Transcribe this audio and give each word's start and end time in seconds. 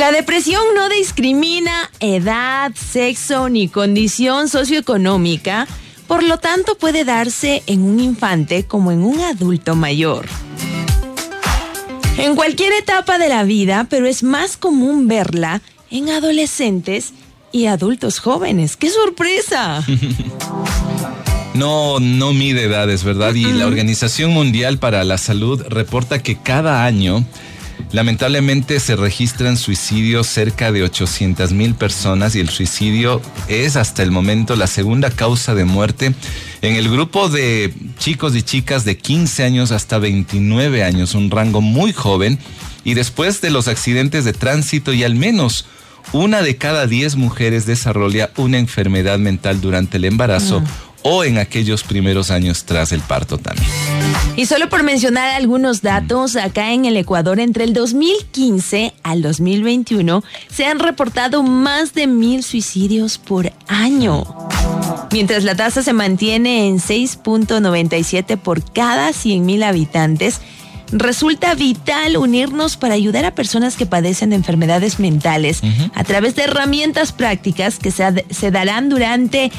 La 0.00 0.12
depresión 0.12 0.62
no 0.74 0.88
discrimina 0.88 1.90
edad, 2.00 2.72
sexo 2.74 3.50
ni 3.50 3.68
condición 3.68 4.48
socioeconómica, 4.48 5.68
por 6.06 6.22
lo 6.22 6.38
tanto 6.38 6.78
puede 6.78 7.04
darse 7.04 7.62
en 7.66 7.82
un 7.82 8.00
infante 8.00 8.64
como 8.64 8.92
en 8.92 9.02
un 9.02 9.20
adulto 9.20 9.76
mayor. 9.76 10.24
En 12.16 12.34
cualquier 12.34 12.72
etapa 12.72 13.18
de 13.18 13.28
la 13.28 13.44
vida, 13.44 13.88
pero 13.90 14.06
es 14.06 14.22
más 14.22 14.56
común 14.56 15.06
verla 15.06 15.60
en 15.90 16.08
adolescentes 16.08 17.12
y 17.52 17.66
adultos 17.66 18.20
jóvenes. 18.20 18.76
¡Qué 18.76 18.88
sorpresa! 18.88 19.84
No, 21.52 21.98
no 21.98 22.32
mide 22.32 22.62
edades, 22.62 23.02
¿verdad? 23.02 23.34
Y 23.34 23.44
la 23.52 23.66
Organización 23.66 24.30
Mundial 24.30 24.78
para 24.78 25.02
la 25.02 25.18
Salud 25.18 25.60
reporta 25.68 26.22
que 26.22 26.38
cada 26.38 26.84
año 26.84 27.26
Lamentablemente 27.92 28.80
se 28.80 28.96
registran 28.96 29.56
suicidios 29.56 30.26
cerca 30.26 30.72
de 30.72 30.82
800 30.82 31.52
mil 31.52 31.74
personas 31.74 32.34
y 32.34 32.40
el 32.40 32.48
suicidio 32.48 33.20
es 33.48 33.76
hasta 33.76 34.02
el 34.02 34.10
momento 34.10 34.56
la 34.56 34.66
segunda 34.66 35.10
causa 35.10 35.54
de 35.54 35.64
muerte 35.64 36.14
en 36.62 36.76
el 36.76 36.88
grupo 36.90 37.28
de 37.28 37.72
chicos 37.98 38.36
y 38.36 38.42
chicas 38.42 38.84
de 38.84 38.96
15 38.96 39.44
años 39.44 39.72
hasta 39.72 39.98
29 39.98 40.84
años, 40.84 41.14
un 41.14 41.30
rango 41.30 41.60
muy 41.60 41.92
joven. 41.92 42.38
Y 42.84 42.94
después 42.94 43.40
de 43.40 43.50
los 43.50 43.68
accidentes 43.68 44.24
de 44.24 44.32
tránsito 44.32 44.92
y 44.92 45.04
al 45.04 45.14
menos 45.14 45.66
una 46.12 46.42
de 46.42 46.56
cada 46.56 46.86
10 46.86 47.16
mujeres 47.16 47.66
desarrolla 47.66 48.30
una 48.36 48.58
enfermedad 48.58 49.18
mental 49.18 49.60
durante 49.60 49.98
el 49.98 50.06
embarazo 50.06 50.62
ah. 50.64 50.89
O 51.02 51.24
en 51.24 51.38
aquellos 51.38 51.82
primeros 51.82 52.30
años 52.30 52.64
tras 52.64 52.92
el 52.92 53.00
parto 53.00 53.38
también. 53.38 53.68
Y 54.36 54.46
solo 54.46 54.68
por 54.68 54.82
mencionar 54.82 55.34
algunos 55.34 55.82
datos, 55.82 56.36
acá 56.36 56.72
en 56.72 56.84
el 56.84 56.96
Ecuador 56.96 57.40
entre 57.40 57.64
el 57.64 57.72
2015 57.72 58.94
al 59.02 59.22
2021 59.22 60.22
se 60.48 60.66
han 60.66 60.78
reportado 60.78 61.42
más 61.42 61.94
de 61.94 62.06
mil 62.06 62.42
suicidios 62.42 63.18
por 63.18 63.52
año. 63.68 64.24
Mientras 65.12 65.44
la 65.44 65.54
tasa 65.54 65.82
se 65.82 65.92
mantiene 65.92 66.68
en 66.68 66.78
6.97 66.78 68.36
por 68.36 68.62
cada 68.72 69.10
100.000 69.10 69.64
habitantes, 69.64 70.40
resulta 70.92 71.54
vital 71.54 72.16
unirnos 72.16 72.76
para 72.76 72.94
ayudar 72.94 73.24
a 73.24 73.34
personas 73.34 73.76
que 73.76 73.86
padecen 73.86 74.30
de 74.30 74.36
enfermedades 74.36 74.98
mentales 74.98 75.62
a 75.94 76.04
través 76.04 76.34
de 76.34 76.44
herramientas 76.44 77.12
prácticas 77.12 77.78
que 77.78 77.90
se, 77.90 78.24
se 78.30 78.50
darán 78.50 78.88
durante 78.88 79.50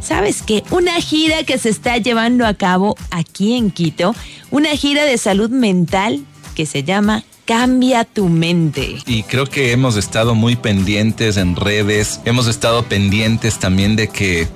¿Sabes 0.00 0.42
qué? 0.42 0.64
Una 0.70 1.00
gira 1.00 1.44
que 1.44 1.58
se 1.58 1.68
está 1.68 1.98
llevando 1.98 2.46
a 2.46 2.54
cabo 2.54 2.96
aquí 3.10 3.54
en 3.54 3.70
Quito, 3.70 4.14
una 4.50 4.70
gira 4.70 5.04
de 5.04 5.18
salud 5.18 5.50
mental 5.50 6.24
que 6.54 6.66
se 6.66 6.82
llama 6.82 7.24
Cambia 7.44 8.04
tu 8.04 8.28
mente. 8.28 8.98
Y 9.06 9.22
creo 9.24 9.46
que 9.46 9.72
hemos 9.72 9.96
estado 9.96 10.34
muy 10.34 10.56
pendientes 10.56 11.36
en 11.36 11.56
redes, 11.56 12.20
hemos 12.24 12.46
estado 12.46 12.84
pendientes 12.84 13.58
también 13.58 13.96
de 13.96 14.08
que 14.08 14.48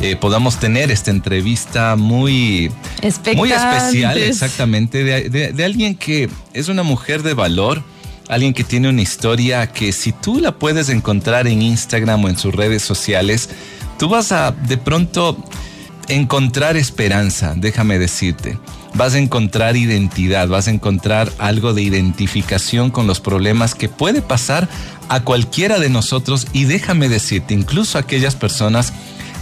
eh, 0.00 0.16
podamos 0.16 0.58
tener 0.58 0.90
esta 0.90 1.10
entrevista 1.10 1.96
muy, 1.96 2.70
muy 3.34 3.52
especial, 3.52 4.18
exactamente, 4.18 5.04
de, 5.04 5.52
de 5.52 5.64
alguien 5.64 5.94
que 5.94 6.28
es 6.52 6.68
una 6.68 6.82
mujer 6.82 7.22
de 7.22 7.34
valor 7.34 7.82
alguien 8.30 8.54
que 8.54 8.62
tiene 8.62 8.88
una 8.88 9.02
historia 9.02 9.66
que 9.72 9.90
si 9.90 10.12
tú 10.12 10.38
la 10.38 10.52
puedes 10.52 10.88
encontrar 10.88 11.48
en 11.48 11.62
Instagram 11.62 12.24
o 12.24 12.28
en 12.28 12.38
sus 12.38 12.54
redes 12.54 12.80
sociales, 12.80 13.50
tú 14.00 14.08
vas 14.08 14.32
a 14.32 14.52
de 14.52 14.78
pronto 14.78 15.36
encontrar 16.08 16.78
esperanza, 16.78 17.52
déjame 17.54 17.98
decirte. 17.98 18.58
Vas 18.94 19.12
a 19.12 19.18
encontrar 19.18 19.76
identidad, 19.76 20.48
vas 20.48 20.68
a 20.68 20.70
encontrar 20.70 21.30
algo 21.38 21.74
de 21.74 21.82
identificación 21.82 22.90
con 22.90 23.06
los 23.06 23.20
problemas 23.20 23.74
que 23.74 23.90
puede 23.90 24.22
pasar 24.22 24.70
a 25.10 25.20
cualquiera 25.20 25.78
de 25.78 25.90
nosotros 25.90 26.46
y 26.54 26.64
déjame 26.64 27.10
decirte, 27.10 27.52
incluso 27.52 27.98
a 27.98 28.00
aquellas 28.00 28.36
personas 28.36 28.94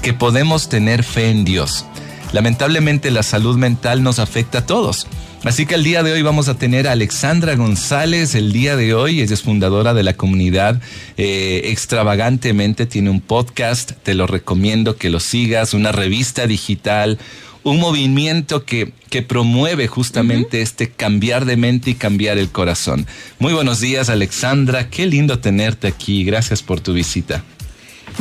que 0.02 0.12
podemos 0.12 0.68
tener 0.68 1.04
fe 1.04 1.30
en 1.30 1.44
Dios. 1.44 1.84
Lamentablemente 2.32 3.12
la 3.12 3.22
salud 3.22 3.56
mental 3.56 4.02
nos 4.02 4.18
afecta 4.18 4.58
a 4.58 4.66
todos. 4.66 5.06
Así 5.48 5.64
que 5.64 5.76
el 5.76 5.82
día 5.82 6.02
de 6.02 6.12
hoy 6.12 6.20
vamos 6.20 6.48
a 6.48 6.58
tener 6.58 6.86
a 6.86 6.92
Alexandra 6.92 7.56
González. 7.56 8.34
El 8.34 8.52
día 8.52 8.76
de 8.76 8.92
hoy 8.92 9.22
ella 9.22 9.32
es 9.32 9.40
fundadora 9.40 9.94
de 9.94 10.02
la 10.02 10.12
comunidad 10.12 10.82
eh, 11.16 11.62
Extravagantemente. 11.72 12.84
Tiene 12.84 13.08
un 13.08 13.22
podcast, 13.22 13.92
te 14.02 14.12
lo 14.12 14.26
recomiendo 14.26 14.96
que 14.96 15.08
lo 15.08 15.20
sigas, 15.20 15.72
una 15.72 15.90
revista 15.90 16.46
digital, 16.46 17.18
un 17.62 17.80
movimiento 17.80 18.66
que, 18.66 18.92
que 19.08 19.22
promueve 19.22 19.86
justamente 19.86 20.60
este 20.60 20.90
cambiar 20.90 21.46
de 21.46 21.56
mente 21.56 21.92
y 21.92 21.94
cambiar 21.94 22.36
el 22.36 22.50
corazón. 22.50 23.06
Muy 23.38 23.54
buenos 23.54 23.80
días 23.80 24.10
Alexandra, 24.10 24.90
qué 24.90 25.06
lindo 25.06 25.38
tenerte 25.38 25.88
aquí. 25.88 26.24
Gracias 26.24 26.62
por 26.62 26.80
tu 26.80 26.92
visita. 26.92 27.42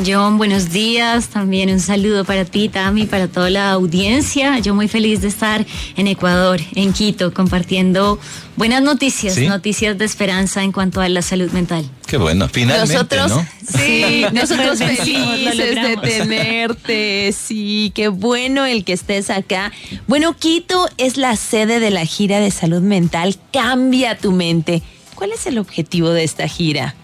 John, 0.06 0.38
buenos 0.38 0.70
días. 0.70 1.30
También 1.30 1.70
un 1.70 1.80
saludo 1.80 2.24
para 2.26 2.46
ti, 2.46 2.70
Tami, 2.70 3.06
para 3.06 3.28
toda 3.28 3.50
la 3.50 3.72
audiencia. 3.72 4.60
Yo 4.60 4.76
muy 4.76 4.88
feliz 4.88 5.22
de 5.22 5.28
estar 5.28 5.66
en 5.96 6.08
Ecuador, 6.08 6.60
en 6.76 6.94
Quito, 6.94 7.34
compartiendo 7.34 8.20
buenas 8.56 8.82
noticias, 8.82 9.38
noticias 9.38 9.98
de 9.98 10.06
esperanza 10.06 10.64
en 10.64 10.72
cuanto 10.72 11.02
a 11.02 11.10
la 11.10 11.22
salud 11.22 11.52
mental. 11.52 11.90
Qué 12.06 12.18
bueno, 12.18 12.48
finalmente, 12.48 12.94
nosotros, 12.94 13.30
¿no? 13.30 13.48
Sí, 13.68 14.26
nosotros 14.34 14.80
felices 14.80 15.58
de 15.58 15.98
tenerte. 16.02 17.34
Sí, 17.34 17.92
qué 17.96 18.08
bueno 18.08 18.66
el 18.66 18.86
que 18.86 18.94
estés 18.94 19.30
acá. 19.30 19.72
Bueno, 20.08 20.36
Quito 20.38 20.88
es 20.98 21.18
la 21.18 21.36
sede 21.36 21.80
de 21.80 21.92
la 21.92 22.06
gira 22.06 22.40
de 22.40 22.52
salud 22.52 22.82
mental 22.82 23.38
Cambia 23.52 24.18
tu 24.18 24.32
mente. 24.32 24.84
¿Cuál 25.16 25.32
es 25.32 25.48
el 25.48 25.58
objetivo 25.58 26.12
de 26.12 26.24
esta 26.24 26.48
gira? 26.48 26.96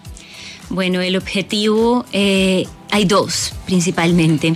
Bueno, 0.70 1.00
el 1.00 1.16
objetivo 1.16 2.04
eh, 2.12 2.66
hay 2.94 3.06
dos 3.06 3.52
principalmente. 3.66 4.54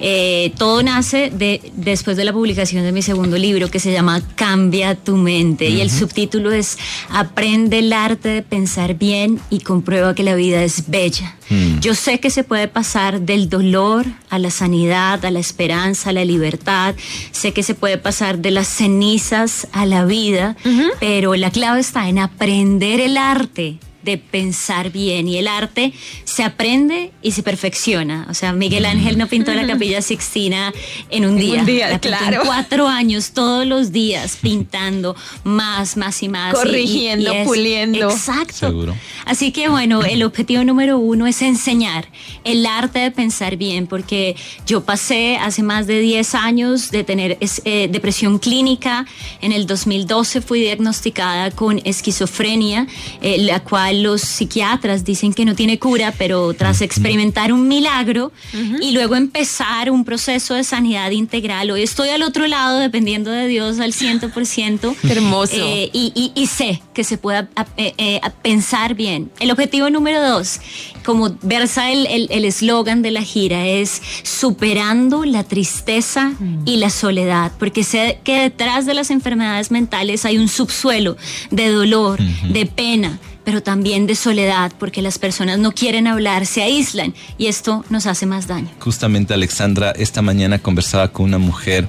Eh, 0.00 0.52
todo 0.58 0.82
nace 0.82 1.30
de, 1.30 1.72
después 1.76 2.16
de 2.16 2.24
la 2.24 2.32
publicación 2.32 2.82
de 2.82 2.90
mi 2.90 3.00
segundo 3.00 3.38
libro 3.38 3.70
que 3.70 3.78
se 3.78 3.92
llama 3.92 4.22
Cambia 4.34 4.96
tu 4.96 5.16
mente 5.16 5.68
y 5.68 5.80
el 5.80 5.90
subtítulo 5.90 6.50
es 6.50 6.78
Aprende 7.10 7.78
el 7.78 7.92
arte 7.92 8.28
de 8.28 8.42
pensar 8.42 8.94
bien 8.94 9.40
y 9.50 9.60
comprueba 9.60 10.14
que 10.14 10.24
la 10.24 10.34
vida 10.34 10.64
es 10.64 10.88
bella. 10.88 11.36
Mm. 11.48 11.78
Yo 11.78 11.94
sé 11.94 12.18
que 12.18 12.30
se 12.30 12.42
puede 12.42 12.66
pasar 12.66 13.20
del 13.20 13.48
dolor 13.48 14.04
a 14.30 14.40
la 14.40 14.50
sanidad, 14.50 15.24
a 15.24 15.30
la 15.30 15.38
esperanza, 15.38 16.10
a 16.10 16.12
la 16.12 16.24
libertad. 16.24 16.96
Sé 17.30 17.52
que 17.52 17.62
se 17.62 17.74
puede 17.74 17.98
pasar 17.98 18.38
de 18.38 18.50
las 18.50 18.66
cenizas 18.66 19.68
a 19.70 19.86
la 19.86 20.04
vida, 20.04 20.56
pero 20.98 21.36
la 21.36 21.50
clave 21.50 21.80
está 21.80 22.08
en 22.08 22.18
aprender 22.18 22.98
el 23.00 23.16
arte 23.16 23.78
de 24.06 24.16
pensar 24.18 24.90
bien 24.90 25.28
y 25.28 25.36
el 25.36 25.48
arte 25.48 25.92
se 26.24 26.44
aprende 26.44 27.12
y 27.22 27.32
se 27.32 27.42
perfecciona. 27.42 28.26
O 28.30 28.34
sea, 28.34 28.52
Miguel. 28.54 28.86
Ángel 28.86 29.18
no 29.18 29.26
pintó 29.26 29.52
la 29.52 29.66
capilla 29.66 30.00
Sixtina 30.00 30.72
en 31.10 31.26
un 31.26 31.36
día. 31.36 31.60
Un 31.60 31.66
día, 31.66 31.98
claro. 31.98 32.42
En 32.42 32.46
cuatro 32.46 32.86
años, 32.86 33.32
todos 33.32 33.66
los 33.66 33.90
días, 33.90 34.38
pintando 34.40 35.16
más, 35.42 35.96
más 35.96 36.22
y 36.22 36.28
más. 36.28 36.54
Corrigiendo, 36.54 37.32
puliendo. 37.44 38.08
Exacto. 38.08 38.94
Así 39.24 39.50
que 39.50 39.68
bueno, 39.68 40.04
el 40.04 40.22
objetivo 40.22 40.62
número 40.62 40.98
uno 40.98 41.26
es 41.26 41.42
enseñar 41.42 42.06
el 42.44 42.64
arte 42.64 43.00
de 43.00 43.10
pensar 43.10 43.56
bien, 43.56 43.88
porque 43.88 44.36
yo 44.66 44.84
pasé 44.84 45.36
hace 45.36 45.64
más 45.64 45.88
de 45.88 45.98
10 45.98 46.34
años 46.36 46.92
de 46.92 47.02
tener 47.02 47.38
eh, 47.40 47.88
depresión 47.90 48.38
clínica. 48.38 49.04
En 49.40 49.50
el 49.50 49.66
2012 49.66 50.42
fui 50.42 50.60
diagnosticada 50.60 51.50
con 51.50 51.80
esquizofrenia, 51.84 52.86
eh, 53.20 53.38
la 53.38 53.60
cual 53.60 53.95
los 54.02 54.22
psiquiatras 54.22 55.04
dicen 55.04 55.32
que 55.32 55.44
no 55.44 55.54
tiene 55.54 55.78
cura, 55.78 56.12
pero 56.16 56.54
tras 56.54 56.82
experimentar 56.82 57.52
un 57.52 57.68
milagro 57.68 58.32
y 58.80 58.92
luego 58.92 59.16
empezar 59.16 59.90
un 59.90 60.04
proceso 60.04 60.54
de 60.54 60.64
sanidad 60.64 61.10
integral, 61.10 61.70
hoy 61.70 61.82
estoy 61.82 62.10
al 62.10 62.22
otro 62.22 62.46
lado 62.46 62.78
dependiendo 62.78 63.30
de 63.30 63.46
Dios 63.46 63.80
al 63.80 63.92
100%. 63.92 64.96
Hermoso. 65.08 65.54
Eh, 65.56 65.90
y, 65.92 66.46
sé 66.46 66.80
que 66.94 67.04
se 67.04 67.18
pueda 67.18 67.48
eh, 67.76 67.92
eh, 67.98 68.20
pensar 68.42 68.94
bien. 68.94 69.30
El 69.40 69.50
objetivo 69.50 69.90
número 69.90 70.22
dos, 70.22 70.60
como 71.04 71.36
versa 71.42 71.90
el 71.90 72.44
eslogan 72.44 73.02
de 73.02 73.10
la 73.10 73.22
gira, 73.22 73.66
es 73.66 74.00
superando 74.22 75.24
la 75.24 75.44
tristeza 75.44 76.32
y 76.64 76.76
la 76.76 76.90
soledad, 76.90 77.52
porque 77.58 77.84
sé 77.84 78.20
que 78.24 78.40
detrás 78.40 78.86
de 78.86 78.94
las 78.94 79.10
enfermedades 79.10 79.70
mentales 79.70 80.24
hay 80.24 80.38
un 80.38 80.48
subsuelo 80.48 81.16
de 81.50 81.68
dolor, 81.68 82.20
de 82.20 82.66
pena 82.66 83.18
pero 83.46 83.62
también 83.62 84.08
de 84.08 84.16
soledad, 84.16 84.72
porque 84.76 85.02
las 85.02 85.20
personas 85.20 85.60
no 85.60 85.70
quieren 85.70 86.08
hablar, 86.08 86.46
se 86.46 86.62
aíslan 86.62 87.14
y 87.38 87.46
esto 87.46 87.84
nos 87.90 88.06
hace 88.06 88.26
más 88.26 88.48
daño. 88.48 88.68
Justamente 88.80 89.34
Alexandra, 89.34 89.92
esta 89.92 90.20
mañana 90.20 90.58
conversaba 90.58 91.12
con 91.12 91.26
una 91.26 91.38
mujer, 91.38 91.86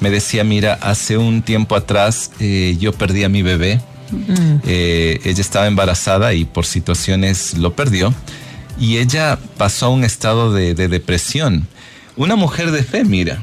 me 0.00 0.10
decía, 0.10 0.44
mira, 0.44 0.74
hace 0.82 1.16
un 1.16 1.40
tiempo 1.40 1.76
atrás 1.76 2.32
eh, 2.40 2.76
yo 2.78 2.92
perdí 2.92 3.24
a 3.24 3.30
mi 3.30 3.40
bebé, 3.40 3.80
mm. 4.10 4.56
eh, 4.66 5.18
ella 5.24 5.40
estaba 5.40 5.66
embarazada 5.66 6.34
y 6.34 6.44
por 6.44 6.66
situaciones 6.66 7.56
lo 7.56 7.74
perdió 7.74 8.12
y 8.78 8.98
ella 8.98 9.38
pasó 9.56 9.86
a 9.86 9.88
un 9.88 10.04
estado 10.04 10.52
de, 10.52 10.74
depresión. 10.74 11.68
Una 12.16 12.36
mujer 12.36 12.70
de 12.70 12.82
fe, 12.82 13.04
mira. 13.04 13.42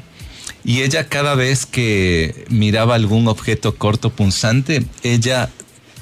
Y 0.64 0.82
ella 0.82 1.08
cada 1.08 1.34
vez 1.34 1.66
que 1.66 2.46
miraba 2.50 2.94
algún 2.94 3.28
objeto 3.28 3.74
corto 3.74 4.12
punzante, 4.12 4.86
ella 5.02 5.50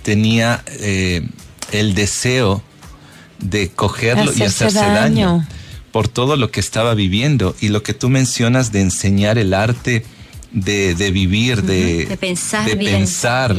tenía 0.07 0.63
eh, 0.79 1.21
el 1.73 1.93
deseo 1.93 2.63
de 3.39 3.67
cogerlo 3.67 4.31
y 4.33 4.41
hacerse 4.41 4.79
daño. 4.79 5.45
por 5.91 6.07
todo 6.07 6.37
lo 6.37 6.49
que 6.49 6.61
estaba 6.61 6.93
viviendo 6.93 7.53
y 7.59 7.67
lo 7.67 7.83
que 7.83 7.93
tú 7.93 8.07
mencionas 8.07 8.71
de 8.71 8.79
enseñar 8.79 9.37
el 9.37 9.53
arte 9.53 10.05
de, 10.53 11.11
vivir, 11.11 11.61
de, 11.63 12.17
pensar, 12.21 12.69
pensar 12.77 13.57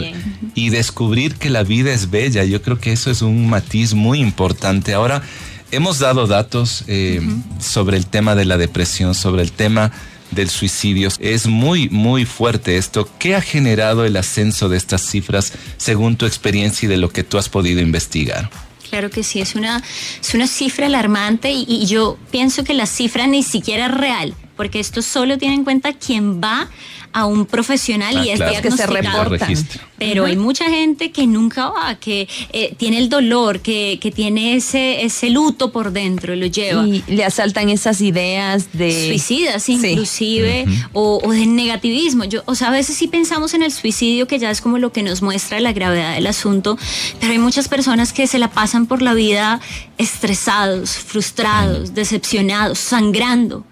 y 0.55 0.71
descubrir 0.71 1.35
que 1.35 1.51
la 1.51 1.65
vida 1.65 1.93
es 1.93 2.09
bella. 2.09 2.45
Yo 2.45 2.63
creo 2.63 2.79
que 2.79 2.93
eso 2.93 3.11
es 3.11 3.21
un 3.21 3.51
matiz 3.51 3.93
muy 3.93 4.19
importante. 4.19 4.95
Ahora, 4.95 5.21
hemos 5.71 5.99
dado 5.99 6.27
datos 6.27 6.83
eh, 6.87 7.21
sobre 7.61 7.99
el 7.99 8.07
tema 8.07 8.35
de 8.35 8.47
la 8.47 8.57
depresión, 8.57 9.15
sobre 9.15 9.43
el 9.43 9.53
tema 9.53 9.93
del 10.31 10.51
suicidio. 10.51 11.09
Es 11.21 11.47
muy, 11.47 11.89
muy 11.89 12.25
fuerte 12.25 12.77
esto. 12.77 13.09
¿Qué 13.19 13.35
ha 13.35 13.41
generado 13.41 14.05
el 14.05 14.17
ascenso 14.17 14.69
de 14.69 14.77
estas 14.77 15.03
cifras 15.03 15.53
según 15.77 16.17
tu 16.17 16.27
experiencia 16.27 16.87
y 16.87 16.89
de 16.91 16.97
lo 16.97 17.11
que 17.11 17.25
tú 17.25 17.39
has 17.39 17.49
podido 17.49 17.81
investigar? 17.81 18.51
Claro 18.89 19.11
que 19.11 19.23
sí, 19.23 19.41
es 19.41 19.55
una, 19.55 19.83
es 20.21 20.35
una 20.35 20.47
cifra 20.47 20.87
alarmante 20.87 21.51
y, 21.53 21.67
y 21.69 21.87
yo 21.87 22.19
pienso 22.31 22.65
que 22.65 22.73
la 22.73 22.87
cifra 22.87 23.27
ni 23.27 23.43
siquiera 23.43 23.87
es 23.87 23.95
real 23.95 24.35
porque 24.59 24.81
esto 24.81 25.01
solo 25.01 25.39
tiene 25.39 25.55
en 25.55 25.65
cuenta 25.65 25.95
quien 25.95 26.43
va 26.43 26.69
a 27.13 27.25
un 27.25 27.47
profesional 27.47 28.15
y 28.25 28.31
ah, 28.31 28.35
es 28.35 28.39
diagnosticado. 28.39 29.31
Que 29.31 29.57
se 29.57 29.65
Pero 29.99 30.27
hay 30.27 30.37
mucha 30.37 30.69
gente 30.69 31.11
que 31.11 31.27
nunca 31.27 31.71
va, 31.71 31.95
que 31.95 32.29
eh, 32.53 32.75
tiene 32.77 32.99
el 32.99 33.09
dolor, 33.09 33.61
que, 33.61 33.99
que, 34.01 34.11
tiene 34.11 34.57
ese, 34.57 35.05
ese 35.05 35.31
luto 35.31 35.73
por 35.73 35.93
dentro, 35.93 36.37
lo 36.37 36.47
lleva. 36.47 36.87
Y 36.87 37.03
le 37.09 37.25
asaltan 37.25 37.71
esas 37.71 38.01
ideas 38.01 38.73
de... 38.73 39.09
Suicidas 39.09 39.69
inclusive, 39.69 40.67
o, 40.93 41.21
o, 41.25 41.33
de 41.33 41.47
negativismo. 41.47 42.25
Yo, 42.25 42.43
o 42.45 42.55
sea, 42.55 42.69
a 42.69 42.73
veces 42.73 42.97
sí 42.97 43.09
pensamos 43.09 43.55
en 43.55 43.63
el 43.63 43.73
suicidio, 43.73 44.27
que 44.27 44.39
ya 44.39 44.51
es 44.51 44.61
como 44.61 44.79
lo 44.79 44.93
que 44.93 45.03
nos 45.03 45.23
muestra 45.23 45.61
la 45.61 45.73
gravedad 45.73 46.15
del 46.15 46.27
asunto, 46.27 46.77
pero 47.21 47.33
hay 47.33 47.39
muchas 47.39 47.69
personas 47.69 48.13
que 48.13 48.27
se 48.27 48.39
la 48.39 48.51
pasan 48.51 48.87
por 48.87 49.03
la 49.03 49.15
vida 49.15 49.61
estresados, 49.97 50.91
frustrados, 50.91 51.95
decepcionados, 51.95 52.79
sangrando. 52.79 53.65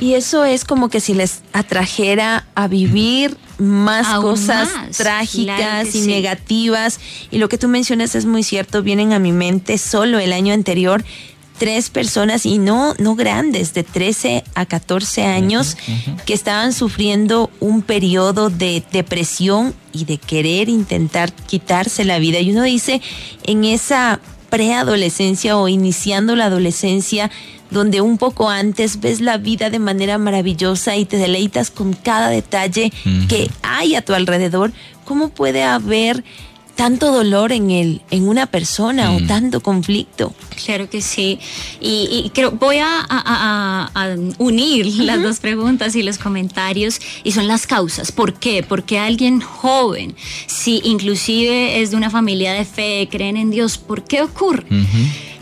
Y 0.00 0.14
eso 0.14 0.44
es 0.44 0.64
como 0.64 0.88
que 0.88 1.00
si 1.00 1.14
les 1.14 1.42
atrajera 1.52 2.46
a 2.54 2.68
vivir 2.68 3.36
más 3.58 4.18
cosas 4.20 4.68
trágicas 4.96 5.94
y 5.94 6.02
negativas. 6.02 6.98
Y 7.30 7.38
lo 7.38 7.48
que 7.48 7.58
tú 7.58 7.68
mencionas 7.68 8.14
es 8.14 8.24
muy 8.24 8.42
cierto, 8.42 8.82
vienen 8.82 9.12
a 9.12 9.18
mi 9.18 9.32
mente 9.32 9.76
solo 9.78 10.18
el 10.18 10.32
año 10.32 10.54
anterior 10.54 11.04
tres 11.60 11.90
personas 11.90 12.46
y 12.46 12.56
no, 12.56 12.94
no 12.98 13.14
grandes, 13.16 13.74
de 13.74 13.82
13 13.82 14.44
a 14.54 14.64
14 14.64 15.24
años, 15.24 15.76
que 16.24 16.32
estaban 16.32 16.72
sufriendo 16.72 17.50
un 17.60 17.82
periodo 17.82 18.48
de 18.48 18.82
depresión 18.90 19.74
y 19.92 20.06
de 20.06 20.16
querer 20.16 20.70
intentar 20.70 21.34
quitarse 21.34 22.04
la 22.04 22.18
vida. 22.18 22.40
Y 22.40 22.52
uno 22.52 22.62
dice, 22.62 23.02
en 23.42 23.64
esa 23.64 24.20
preadolescencia 24.50 25.56
o 25.56 25.68
iniciando 25.68 26.36
la 26.36 26.46
adolescencia, 26.46 27.30
donde 27.70 28.00
un 28.00 28.18
poco 28.18 28.50
antes 28.50 29.00
ves 29.00 29.20
la 29.20 29.38
vida 29.38 29.70
de 29.70 29.78
manera 29.78 30.18
maravillosa 30.18 30.96
y 30.96 31.04
te 31.04 31.16
deleitas 31.16 31.70
con 31.70 31.92
cada 31.92 32.28
detalle 32.28 32.92
que 33.28 33.48
hay 33.62 33.94
a 33.94 34.02
tu 34.02 34.12
alrededor, 34.12 34.72
¿cómo 35.04 35.28
puede 35.30 35.62
haber 35.62 36.24
tanto 36.74 37.12
dolor 37.12 37.52
en 37.52 37.70
el, 37.70 38.02
en 38.10 38.28
una 38.28 38.46
persona 38.46 39.12
o 39.12 39.20
tanto 39.26 39.60
conflicto. 39.60 40.34
Claro 40.64 40.88
que 40.88 41.00
sí. 41.00 41.38
Y, 41.80 42.30
creo, 42.34 42.52
voy 42.52 42.78
a, 42.78 43.90
unir 44.38 44.86
las 44.86 45.22
dos 45.22 45.40
preguntas 45.40 45.94
y 45.96 46.02
los 46.02 46.18
comentarios 46.18 47.00
y 47.24 47.32
son 47.32 47.48
las 47.48 47.66
causas. 47.66 48.12
¿Por 48.12 48.34
qué? 48.34 48.62
Porque 48.62 48.98
alguien 48.98 49.40
joven, 49.40 50.14
si 50.46 50.80
inclusive 50.84 51.80
es 51.80 51.90
de 51.90 51.96
una 51.96 52.10
familia 52.10 52.52
de 52.52 52.64
fe, 52.64 53.08
creen 53.10 53.36
en 53.36 53.50
Dios, 53.50 53.78
¿por 53.78 54.04
qué 54.04 54.22
ocurre? 54.22 54.66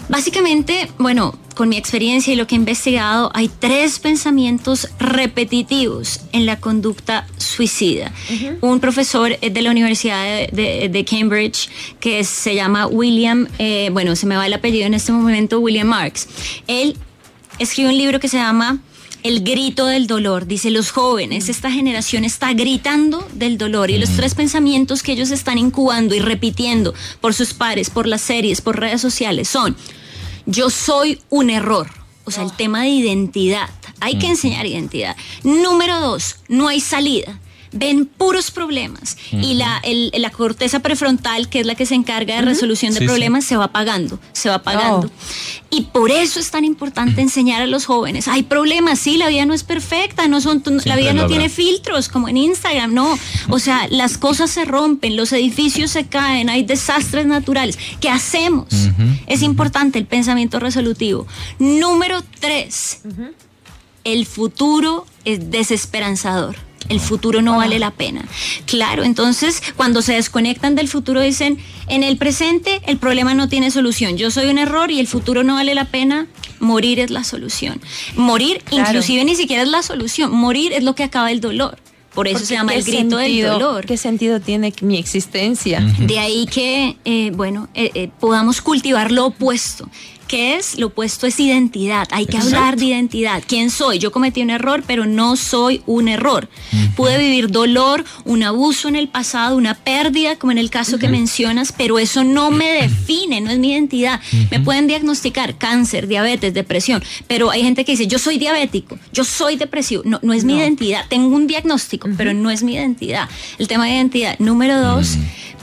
Básicamente, 0.09 0.91
bueno, 0.99 1.35
con 1.59 1.69
mi 1.69 1.77
experiencia 1.77 2.33
y 2.33 2.37
lo 2.37 2.47
que 2.47 2.55
he 2.55 2.59
investigado, 2.59 3.33
hay 3.35 3.49
tres 3.49 3.99
pensamientos 3.99 4.91
repetitivos 5.01 6.21
en 6.31 6.47
la 6.47 6.61
conducta 6.61 7.27
suicida. 7.37 8.13
Un 8.61 8.79
profesor 8.79 9.37
de 9.41 9.63
la 9.63 9.73
Universidad 9.73 10.47
de, 10.53 11.05
Cambridge 11.05 11.69
que 11.99 12.23
se 12.23 12.55
llama 12.55 12.87
William, 12.87 13.49
eh, 13.59 13.91
bueno, 13.93 14.15
se 14.15 14.27
me 14.27 14.37
va 14.37 14.47
el 14.47 14.53
apellido 14.53 14.87
en 14.87 14.95
este 14.95 15.11
momento, 15.11 15.59
William 15.59 15.89
Marks. 15.89 16.29
Él 16.69 16.97
escribe 17.59 17.89
un 17.89 17.99
libro 17.99 18.21
que 18.21 18.29
se 18.29 18.37
llama 18.37 18.79
el 19.25 19.43
grito 19.43 19.87
del 19.87 20.07
dolor. 20.07 20.47
Dice, 20.47 20.71
los 20.71 20.93
jóvenes, 20.93 21.49
esta 21.49 21.73
generación 21.73 22.25
está 22.25 22.53
gritando 22.53 23.27
del 23.33 23.59
dolor 23.59 23.91
y 23.91 23.99
los 23.99 24.11
tres 24.11 24.37
pensamientos 24.37 25.03
que 25.03 25.11
ellos 25.11 25.33
están 25.33 25.59
incubando 25.59 26.15
y 26.15 26.21
repitiendo 26.21 26.95
por 27.21 27.35
sus 27.35 27.53
pares, 27.53 27.91
por 27.91 28.07
las 28.07 28.21
series, 28.21 28.61
por 28.61 28.79
redes 28.79 29.01
sociales 29.01 29.49
son, 29.49 29.77
yo 30.49 30.71
soy 30.71 31.21
un 31.29 31.51
error. 31.51 31.89
O 32.25 32.31
sea, 32.31 32.43
el 32.43 32.53
tema 32.53 32.83
de 32.83 32.89
identidad. 32.89 33.69
Hay 34.01 34.19
que 34.19 34.29
enseñar 34.29 34.67
identidad. 34.67 35.17
Número 35.43 36.01
dos, 36.01 36.37
no 36.49 36.69
hay 36.69 36.81
salida 36.81 37.39
ven 37.73 38.07
puros 38.07 38.51
problemas 38.51 39.17
y 39.31 39.55
la, 39.55 39.83
la 39.85 40.31
corteza 40.31 40.81
prefrontal, 40.81 41.49
que 41.49 41.61
es 41.61 41.67
la 41.67 41.75
que 41.75 41.87
se 41.87 41.95
encarga 41.95 42.37
de 42.37 42.43
resolución 42.43 42.95
de 42.95 43.05
problemas, 43.07 43.45
se 43.45 43.57
va 43.57 43.65
apagando, 43.65 44.19
se 44.33 44.49
va 44.49 44.57
apagando. 44.57 45.09
Oh. 45.09 45.67
Y 45.71 45.83
por 45.83 46.11
eso 46.11 46.41
es 46.41 46.51
tan 46.51 46.65
importante 46.65 47.21
enseñar 47.21 47.63
a 47.63 47.67
los 47.67 47.85
jóvenes, 47.85 48.29
hay 48.29 48.43
problemas, 48.43 48.99
sí, 48.99 49.17
la 49.17 49.29
vida 49.29 49.45
no 49.45 49.55
es 49.55 49.65
perfecta, 49.65 50.29
no 50.29 50.41
son, 50.41 50.63
la 50.85 50.97
vida 50.97 51.13
no 51.13 51.27
tiene 51.27 51.49
filtros 51.49 52.09
como 52.09 52.29
en 52.29 52.37
Instagram, 52.37 52.95
no. 52.95 53.19
O 53.49 53.59
sea, 53.59 53.87
las 53.89 54.19
cosas 54.19 54.51
se 54.51 54.65
rompen, 54.65 55.17
los 55.17 55.33
edificios 55.33 55.91
se 55.91 56.07
caen, 56.07 56.49
hay 56.49 56.63
desastres 56.63 57.27
naturales. 57.27 57.79
¿Qué 58.01 58.09
hacemos? 58.09 58.69
Es 59.27 59.43
importante 59.43 59.99
el 59.99 60.07
pensamiento 60.07 60.59
resolutivo. 60.59 61.27
Número 61.59 62.23
tres, 62.41 63.03
el 64.05 64.27
futuro 64.27 65.07
es 65.25 65.51
desesperanzador 65.51 66.68
el 66.89 67.01
futuro 67.01 67.43
no 67.43 67.57
vale 67.57 67.79
la 67.79 67.91
pena. 67.91 68.27
Claro, 68.67 69.05
entonces 69.05 69.63
cuando 69.77 70.03
se 70.03 70.15
desconectan 70.15 70.75
del 70.75 70.89
futuro 70.89 71.21
dicen, 71.21 71.59
en 71.87 72.03
el 72.03 72.17
presente 72.17 72.81
el 72.87 72.99
problema 72.99 73.35
no 73.35 73.49
tiene 73.49 73.71
solución, 73.71 74.17
yo 74.17 74.31
soy 74.31 74.49
un 74.49 74.59
error 74.59 74.91
y 74.91 75.01
el 75.01 75.07
futuro 75.07 75.43
no 75.45 75.55
vale 75.55 75.75
la 75.75 75.87
pena, 75.87 76.27
morir 76.61 77.01
es 77.01 77.11
la 77.11 77.25
solución. 77.25 77.81
Morir 78.17 78.63
inclusive 78.71 79.25
ni 79.25 79.35
siquiera 79.35 79.63
es 79.63 79.69
la 79.69 79.83
solución, 79.83 80.33
morir 80.33 80.73
es 80.73 80.83
lo 80.83 80.95
que 80.95 81.05
acaba 81.05 81.31
el 81.31 81.41
dolor. 81.41 81.79
Por 82.15 82.27
eso 82.27 82.45
se 82.45 82.55
llama 82.55 82.75
el 82.75 82.83
grito 82.83 83.17
del 83.17 83.43
dolor. 83.43 83.87
¿Qué 83.87 83.97
sentido 83.97 84.41
tiene 84.41 84.73
mi 84.81 84.99
existencia? 84.99 85.81
De 86.01 86.19
ahí 86.19 86.47
que, 86.47 86.97
eh, 87.05 87.31
bueno, 87.33 87.69
eh, 87.75 87.93
eh, 87.95 88.11
podamos 88.19 88.61
cultivar 88.61 89.13
lo 89.13 89.27
opuesto. 89.27 89.89
¿Qué 90.29 90.57
es? 90.57 90.79
Lo 90.79 90.89
opuesto 90.89 91.27
es 91.27 91.41
identidad. 91.41 92.07
Hay 92.11 92.27
que 92.27 92.37
hablar 92.37 92.77
de 92.77 92.85
identidad. 92.85 93.43
¿Quién 93.47 93.71
soy? 93.71 93.99
Yo 93.99 94.13
cometí 94.13 94.43
un 94.43 94.51
error, 94.51 94.85
pero 94.87 95.07
no 95.07 95.37
soy 95.37 95.83
un 95.87 96.07
error. 96.07 96.51
Pude 96.97 97.17
vivir 97.17 97.51
dolor, 97.51 98.05
un 98.27 98.43
abuso 98.43 98.89
en 98.89 98.97
el 98.97 99.09
pasado, 99.09 99.57
una 99.57 99.73
pérdida, 99.75 100.37
como 100.37 100.53
en 100.53 100.59
el 100.59 100.69
caso 100.69 100.99
que 100.99 101.09
mencionas, 101.09 101.73
pero 101.73 101.99
eso 101.99 102.25
no 102.25 102.51
me 102.51 102.73
define, 102.73 103.41
no 103.41 103.51
es 103.51 103.59
mi 103.59 103.73
identidad. 103.73 104.21
Me 104.51 104.61
pueden 104.61 104.87
diagnosticar 104.87 105.57
cáncer, 105.57 106.09
diabetes, 106.09 106.53
depresión, 106.53 107.03
pero 107.27 107.51
hay 107.51 107.63
gente 107.63 107.87
que 107.87 107.93
dice, 107.93 108.07
yo 108.07 108.19
soy 108.19 108.37
diabético, 108.37 108.99
yo 109.15 109.25
soy 109.25 109.57
depresivo. 109.57 110.03
No, 110.05 110.21
no 110.23 110.35
es 110.35 110.45
mi 110.45 110.59
identidad. 110.59 111.07
Tengo 111.09 111.35
un 111.35 111.47
diagnóstico, 111.47 112.07
pero 112.19 112.35
no 112.35 112.51
es 112.51 112.63
mi 112.63 112.75
identidad. 112.75 113.31
El 113.59 113.67
tema 113.67 113.87
de 113.87 113.93
identidad. 113.93 114.39
Número 114.39 114.79
dos, 114.79 115.17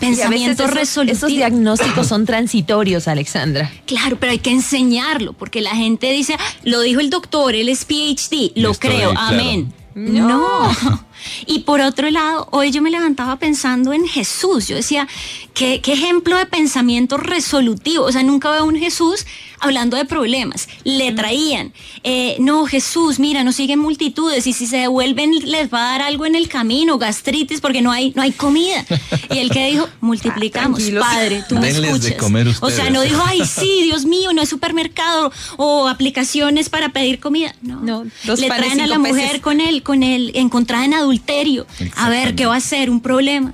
pensamiento 0.08 0.68
resolutivo. 0.68 1.18
Esos 1.18 1.30
diagnósticos 1.30 2.08
son 2.08 2.26
transitorios, 2.26 3.08
Alexandra. 3.08 3.72
Claro, 3.86 4.18
pero 4.20 4.32
hay 4.32 4.40
que 4.40 4.52
enseñarlo, 4.52 5.34
porque 5.34 5.62
la 5.62 5.76
gente 5.76 6.12
dice, 6.12 6.36
ah, 6.40 6.44
lo 6.64 6.82
dijo 6.82 7.00
el 7.00 7.10
doctor, 7.10 7.56
él 7.56 7.70
es 7.70 7.86
PhD, 7.86 8.52
lo 8.56 8.74
creo, 8.74 9.14
amén. 9.16 9.74
no. 9.94 10.70
Y 11.46 11.60
por 11.60 11.82
otro 11.82 12.10
lado, 12.10 12.48
hoy 12.52 12.72
yo 12.72 12.82
me 12.82 12.92
levantaba 12.92 13.38
pensando 13.38 13.94
en 13.94 14.08
Jesús. 14.08 14.68
Yo 14.68 14.76
decía, 14.76 15.08
qué, 15.54 15.82
qué 15.82 15.94
ejemplo 15.94 16.38
de 16.38 16.46
pensamiento 16.46 17.18
resolutivo. 17.18 18.06
O 18.06 18.12
sea, 18.12 18.24
nunca 18.24 18.52
veo 18.52 18.66
un 18.66 18.78
Jesús 18.78 19.26
hablando 19.60 19.98
de 19.98 20.06
problemas. 20.06 20.68
Le 20.84 21.12
traían, 21.12 21.74
eh, 22.04 22.38
no, 22.40 22.66
Jesús, 22.66 23.20
mira, 23.20 23.44
nos 23.44 23.56
siguen 23.56 23.80
multitudes 23.80 24.48
y 24.48 24.54
si 24.54 24.68
se 24.68 24.78
devuelven 24.78 25.32
les 25.32 25.74
va 25.74 25.88
a 25.88 25.92
dar 25.92 26.02
algo 26.04 26.26
en 26.26 26.36
el 26.36 26.48
camino, 26.48 26.98
gastritis, 26.98 27.62
porque 27.62 27.82
no 27.82 27.92
hay, 27.92 28.14
no 28.16 28.22
hay 28.22 28.32
comida. 28.32 28.86
Y 29.32 29.40
el 29.40 29.50
que 29.50 29.68
dijo, 29.68 29.90
multiplicamos, 30.02 30.82
Padre, 31.00 31.44
tú 31.48 31.56
me 31.56 31.70
escuchas. 31.70 32.16
o 32.62 32.70
sea, 32.70 32.90
no 32.90 33.02
dijo, 33.02 33.22
ay, 33.26 33.42
sí, 33.46 33.82
Dios 33.84 34.06
mío, 34.06 34.34
no 34.34 34.42
es 34.42 34.50
supermercado 34.50 35.32
o 35.58 35.88
aplicaciones 35.88 36.70
para 36.70 36.90
pedir 36.90 37.20
comida. 37.20 37.56
No, 37.62 37.82
no 37.82 38.36
le 38.36 38.48
traen 38.48 38.82
a 38.82 38.88
la 38.88 39.00
mujer 39.00 39.42
con 39.42 39.62
él, 39.62 39.84
con 39.84 40.04
el 40.04 40.32
encontrada 40.36 40.86
en 40.86 40.94
adulterio. 40.94 41.15
A 41.96 42.10
ver, 42.10 42.36
¿qué 42.36 42.46
va 42.46 42.56
a 42.56 42.60
ser? 42.60 42.90
Un 42.90 43.02
problema 43.02 43.54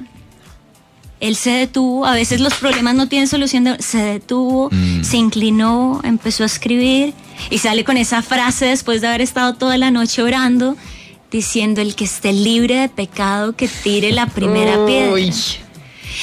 él 1.21 1.35
se 1.35 1.51
detuvo, 1.51 2.05
a 2.05 2.15
veces 2.15 2.41
los 2.41 2.55
problemas 2.55 2.95
no 2.95 3.07
tienen 3.07 3.27
solución, 3.27 3.77
se 3.79 3.99
detuvo, 3.99 4.69
mm. 4.71 5.03
se 5.03 5.17
inclinó, 5.17 6.01
empezó 6.03 6.41
a 6.43 6.47
escribir 6.47 7.13
y 7.51 7.59
sale 7.59 7.83
con 7.83 7.95
esa 7.95 8.23
frase 8.23 8.65
después 8.65 9.01
de 9.01 9.07
haber 9.07 9.21
estado 9.21 9.53
toda 9.53 9.77
la 9.77 9.91
noche 9.91 10.23
orando, 10.23 10.75
diciendo 11.31 11.79
el 11.79 11.93
que 11.93 12.05
esté 12.05 12.33
libre 12.33 12.75
de 12.75 12.89
pecado 12.89 13.55
que 13.55 13.67
tire 13.67 14.11
la 14.11 14.25
primera 14.25 14.83
piedra. 14.85 15.31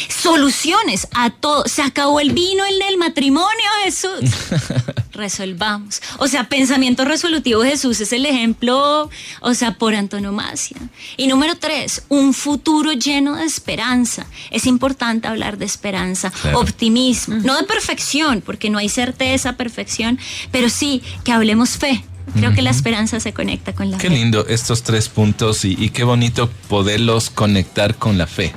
Soluciones 0.08 1.08
a 1.14 1.30
todo. 1.30 1.64
Se 1.66 1.82
acabó 1.82 2.20
el 2.20 2.32
vino 2.32 2.64
en 2.64 2.82
el 2.82 2.96
matrimonio, 2.96 3.48
Jesús. 3.84 4.20
Resolvamos. 5.12 6.00
O 6.18 6.28
sea, 6.28 6.48
pensamiento 6.48 7.04
resolutivo 7.04 7.62
Jesús 7.62 8.00
es 8.00 8.12
el 8.12 8.26
ejemplo, 8.26 9.10
o 9.40 9.54
sea, 9.54 9.72
por 9.72 9.94
antonomasia. 9.94 10.76
Y 11.16 11.26
número 11.26 11.56
tres, 11.56 12.02
un 12.08 12.34
futuro 12.34 12.92
lleno 12.92 13.36
de 13.36 13.44
esperanza. 13.44 14.26
Es 14.50 14.66
importante 14.66 15.28
hablar 15.28 15.58
de 15.58 15.64
esperanza, 15.64 16.32
optimismo, 16.54 17.36
no 17.36 17.56
de 17.56 17.64
perfección, 17.64 18.42
porque 18.44 18.70
no 18.70 18.78
hay 18.78 18.88
certeza, 18.88 19.54
perfección, 19.54 20.18
pero 20.52 20.68
sí 20.68 21.02
que 21.24 21.32
hablemos 21.32 21.70
fe. 21.70 22.04
Creo 22.34 22.52
que 22.52 22.60
la 22.60 22.70
esperanza 22.70 23.20
se 23.20 23.32
conecta 23.32 23.74
con 23.74 23.90
la 23.90 23.98
fe. 23.98 24.06
Qué 24.06 24.14
lindo 24.14 24.46
estos 24.46 24.82
tres 24.82 25.08
puntos 25.08 25.64
y 25.64 25.88
qué 25.90 26.04
bonito 26.04 26.50
poderlos 26.68 27.30
conectar 27.30 27.96
con 27.96 28.18
la 28.18 28.26
fe 28.26 28.52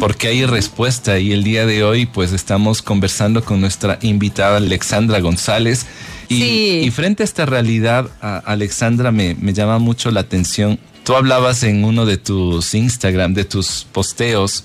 porque 0.00 0.28
hay 0.28 0.44
respuesta 0.46 1.18
y 1.18 1.32
el 1.32 1.44
día 1.44 1.66
de 1.66 1.84
hoy 1.84 2.06
pues 2.06 2.32
estamos 2.32 2.82
conversando 2.82 3.44
con 3.44 3.60
nuestra 3.60 3.98
invitada 4.02 4.56
Alexandra 4.56 5.20
González 5.20 5.86
y, 6.28 6.90
frente 6.90 7.22
a 7.22 7.24
esta 7.24 7.46
realidad, 7.46 8.10
Alexandra, 8.20 9.12
me, 9.12 9.34
me 9.34 9.52
llama 9.52 9.78
mucho 9.78 10.10
la 10.10 10.20
atención. 10.20 10.78
Tú 11.04 11.14
hablabas 11.14 11.62
en 11.62 11.84
uno 11.84 12.06
de 12.06 12.16
tus 12.16 12.74
Instagram, 12.74 13.34
de 13.34 13.44
tus 13.44 13.86
posteos, 13.90 14.64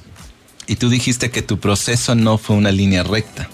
y 0.68 0.76
tú 0.76 0.90
dijiste 0.90 1.32
que 1.32 1.42
tu 1.42 1.60
proceso 1.60 2.16
no 2.16 2.38
fue 2.38 2.56
una 2.56 2.72
línea 2.72 3.04
recta. 3.04 3.50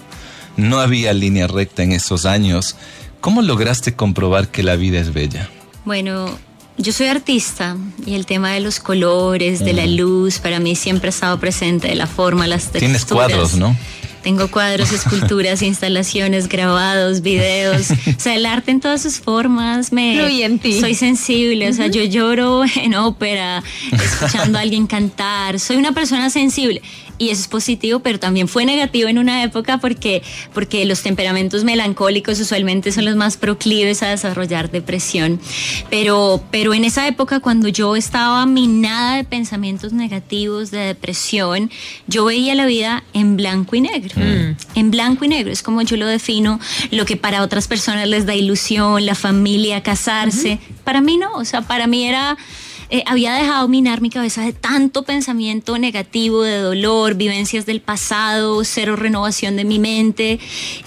No 0.56 0.80
había 0.80 1.12
línea 1.12 1.46
recta 1.46 1.82
en 1.82 1.92
esos 1.92 2.26
años. 2.26 2.76
¿Cómo 3.20 3.42
lograste 3.42 3.94
comprobar 3.94 4.48
que 4.48 4.62
la 4.62 4.76
vida 4.76 5.00
es 5.00 5.12
bella? 5.12 5.48
Bueno, 5.84 6.38
yo 6.76 6.92
soy 6.92 7.06
artista 7.06 7.76
y 8.04 8.14
el 8.14 8.26
tema 8.26 8.52
de 8.52 8.60
los 8.60 8.80
colores, 8.80 9.60
de 9.60 9.72
la 9.72 9.86
luz, 9.86 10.38
para 10.38 10.60
mí 10.60 10.74
siempre 10.74 11.08
ha 11.08 11.10
estado 11.10 11.38
presente, 11.38 11.88
de 11.88 11.94
la 11.94 12.06
forma, 12.06 12.46
las 12.46 12.64
texturas. 12.64 12.80
Tienes 12.80 13.04
cuadros, 13.04 13.54
¿no? 13.54 13.76
Tengo 14.22 14.50
cuadros, 14.50 14.90
esculturas, 14.92 15.62
instalaciones, 15.62 16.48
grabados, 16.48 17.20
videos. 17.20 17.90
O 18.16 18.20
sea, 18.24 18.34
el 18.34 18.46
arte 18.46 18.70
en 18.70 18.80
todas 18.80 19.02
sus 19.02 19.20
formas 19.20 19.92
me. 19.92 20.42
en 20.42 20.58
ti. 20.58 20.80
Soy 20.80 20.94
sensible. 20.94 21.68
O 21.68 21.72
sea, 21.72 21.88
yo 21.88 22.02
lloro 22.02 22.62
en 22.76 22.94
ópera, 22.94 23.62
escuchando 23.92 24.58
a 24.58 24.62
alguien 24.62 24.86
cantar. 24.86 25.60
Soy 25.60 25.76
una 25.76 25.92
persona 25.92 26.30
sensible 26.30 26.80
y 27.24 27.30
eso 27.30 27.42
es 27.42 27.48
positivo, 27.48 28.00
pero 28.00 28.18
también 28.18 28.48
fue 28.48 28.64
negativo 28.64 29.08
en 29.08 29.18
una 29.18 29.42
época 29.42 29.78
porque, 29.78 30.22
porque 30.52 30.84
los 30.84 31.02
temperamentos 31.02 31.64
melancólicos 31.64 32.38
usualmente 32.40 32.92
son 32.92 33.04
los 33.04 33.16
más 33.16 33.36
proclives 33.36 34.02
a 34.02 34.08
desarrollar 34.08 34.70
depresión. 34.70 35.40
Pero, 35.90 36.42
pero 36.50 36.74
en 36.74 36.84
esa 36.84 37.06
época, 37.06 37.40
cuando 37.40 37.68
yo 37.68 37.96
estaba 37.96 38.44
minada 38.46 39.16
de 39.16 39.24
pensamientos 39.24 39.92
negativos, 39.92 40.70
de 40.70 40.78
depresión, 40.78 41.70
yo 42.06 42.26
veía 42.26 42.54
la 42.54 42.66
vida 42.66 43.04
en 43.12 43.36
blanco 43.36 43.76
y 43.76 43.80
negro. 43.80 44.14
Mm. 44.16 44.56
En 44.74 44.90
blanco 44.90 45.24
y 45.24 45.28
negro 45.28 45.52
es 45.52 45.62
como 45.62 45.82
yo 45.82 45.96
lo 45.96 46.06
defino, 46.06 46.60
lo 46.90 47.04
que 47.04 47.16
para 47.16 47.42
otras 47.42 47.68
personas 47.68 48.08
les 48.08 48.26
da 48.26 48.34
ilusión, 48.34 49.04
la 49.06 49.14
familia, 49.14 49.82
casarse. 49.82 50.58
Para 50.84 51.00
mí 51.00 51.16
no, 51.16 51.32
o 51.34 51.44
sea, 51.44 51.62
para 51.62 51.86
mí 51.86 52.04
era 52.04 52.36
eh, 52.90 53.02
había 53.06 53.34
dejado 53.34 53.66
minar 53.68 54.00
mi 54.00 54.10
cabeza 54.10 54.42
de 54.42 54.52
tanto 54.52 55.02
pensamiento 55.02 55.78
negativo, 55.78 56.42
de 56.42 56.58
dolor, 56.58 57.14
vivencias 57.14 57.66
del 57.66 57.80
pasado, 57.80 58.62
cero 58.64 58.96
renovación 58.96 59.56
de 59.56 59.64
mi 59.64 59.78
mente 59.78 60.38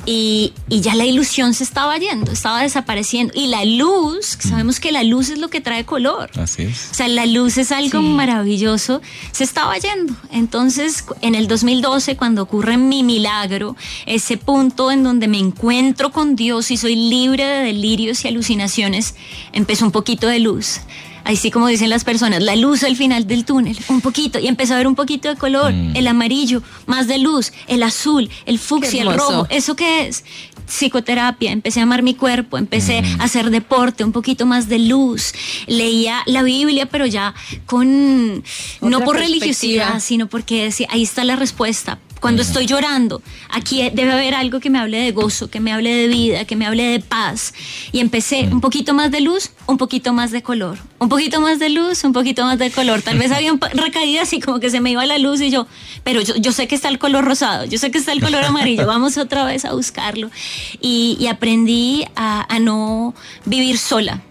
y, 0.06 0.54
ya 0.70 0.96
la 0.96 1.06
ilusión 1.06 1.54
se 1.54 1.64
estaba 1.64 1.98
yendo, 1.98 2.32
estaba 2.32 2.62
desapareciendo. 2.62 3.34
Y 3.36 3.48
la 3.48 3.66
luz, 3.66 4.38
sabemos 4.40 4.80
que 4.80 4.92
la 4.92 5.04
luz 5.04 5.30
es 5.30 5.40
lo 5.40 5.50
que 5.50 5.60
trae 5.60 5.86
color. 5.86 6.30
Así 6.40 6.64
es. 6.64 6.90
O 6.92 6.94
sea, 6.94 7.08
la 7.08 7.26
luz 7.26 7.58
es 7.58 7.72
algo 7.72 8.02
maravilloso, 8.02 9.02
se 9.32 9.44
estaba 9.44 9.76
yendo. 9.78 10.14
Entonces, 10.32 11.04
en 11.22 11.36
el 11.36 11.48
2012, 11.48 12.16
cuando 12.16 12.44
ocurre 12.44 12.78
mi 12.78 13.04
milagro, 13.04 13.76
ese 14.06 14.38
punto 14.38 14.92
en 14.92 15.04
donde 15.04 15.28
me 15.28 15.40
encuentro 15.40 16.12
con 16.12 16.36
Dios 16.36 16.72
y 16.72 16.78
soy 16.78 16.96
libre 16.96 17.46
de 17.46 17.64
delirios 17.64 18.24
y 18.24 18.28
alucinaciones, 18.28 19.16
empezó 19.52 19.86
un 19.86 19.92
poquito 19.92 20.28
de 20.28 20.40
luz 20.40 20.82
así 21.28 21.52
como 21.52 21.68
dicen 21.68 21.90
las 21.90 22.04
personas, 22.04 22.42
la 22.42 22.56
luz 22.56 22.84
al 22.84 22.96
final 22.96 23.28
del 23.28 23.46
túnel, 23.46 23.78
un 23.90 24.02
poquito, 24.02 24.40
y 24.40 24.48
empezó 24.48 24.74
a 24.74 24.78
ver 24.78 24.88
un 24.88 24.96
poquito 24.96 25.30
de 25.30 25.36
color, 25.36 25.74
mm. 25.74 25.96
el 25.96 26.08
amarillo, 26.08 26.64
más 26.86 27.08
de 27.08 27.18
luz, 27.18 27.52
el 27.68 27.84
azul, 27.84 28.30
el 28.46 28.60
fucsia, 28.60 29.04
el 29.04 29.14
rojo, 29.14 29.48
¿eso 29.50 29.76
qué 29.76 30.08
es? 30.08 30.24
Psicoterapia, 30.68 31.52
empecé 31.52 31.80
a 31.80 31.84
amar 31.84 32.04
mi 32.04 32.14
cuerpo, 32.14 32.58
empecé 32.58 33.02
mm. 33.02 33.22
a 33.22 33.26
hacer 33.26 33.50
deporte, 33.50 34.04
un 34.04 34.12
poquito 34.12 34.46
más 34.46 34.68
de 34.70 34.80
luz, 34.80 35.34
leía 35.68 36.22
la 36.26 36.44
Biblia, 36.44 36.88
pero 36.88 37.06
ya 37.06 37.34
con, 37.66 38.44
no 38.82 39.02
por 39.02 39.18
religiosidad, 39.18 40.00
sino 40.00 40.28
porque 40.28 40.64
decía, 40.64 40.88
ahí 40.90 41.04
está 41.04 41.24
la 41.24 41.36
respuesta, 41.36 42.00
cuando 42.20 42.42
estoy 42.42 42.66
llorando, 42.66 43.22
aquí 43.50 43.90
debe 43.94 44.12
haber 44.12 44.36
algo 44.36 44.60
que 44.60 44.70
me 44.70 44.80
hable 44.80 44.98
de 44.98 45.12
gozo, 45.12 45.50
que 45.50 45.60
me 45.60 45.72
hable 45.72 45.94
de 45.94 46.08
vida, 46.08 46.46
que 46.46 46.56
me 46.56 46.66
hable 46.66 46.84
de 46.84 47.00
paz. 47.00 47.54
Y 47.92 48.00
empecé 48.00 48.50
un 48.52 48.62
poquito 48.62 48.94
más 48.94 49.12
de 49.12 49.22
luz, 49.22 49.52
un 49.66 49.78
poquito 49.78 50.14
más 50.14 50.32
de 50.32 50.42
color. 50.42 50.78
Un 51.00 51.10
poquito 51.10 51.42
más 51.42 51.60
de 51.60 51.70
luz, 51.70 52.04
un 52.04 52.14
poquito 52.14 52.44
más 52.44 52.58
de 52.60 52.72
color. 52.72 53.02
Tal 53.02 53.18
vez 53.18 53.32
había 53.34 53.54
recaídas 53.74 54.34
y 54.34 54.40
como 54.40 54.60
que 54.60 54.70
se 54.70 54.82
me 54.82 54.92
iba 54.92 55.06
la 55.06 55.18
luz 55.18 55.42
y 55.42 55.50
yo, 55.50 55.68
pero 56.04 56.22
yo, 56.22 56.52
sé 56.52 56.68
que 56.68 56.76
está 56.76 56.90
el 56.90 57.00
color 57.00 57.26
rosado, 57.26 57.66
yo 57.66 57.78
sé 57.78 57.92
que 57.92 57.98
está 57.98 58.12
el 58.12 58.22
color 58.22 58.44
amarillo, 58.44 58.86
vamos 58.88 59.18
otra 59.18 59.46
vez 59.46 59.66
a 59.66 59.74
buscarlo. 59.74 60.30
Y, 60.82 61.28
aprendí 61.28 62.06
a 62.16 62.58
no 62.60 63.14
vivir 63.46 63.78
sola 63.78 64.22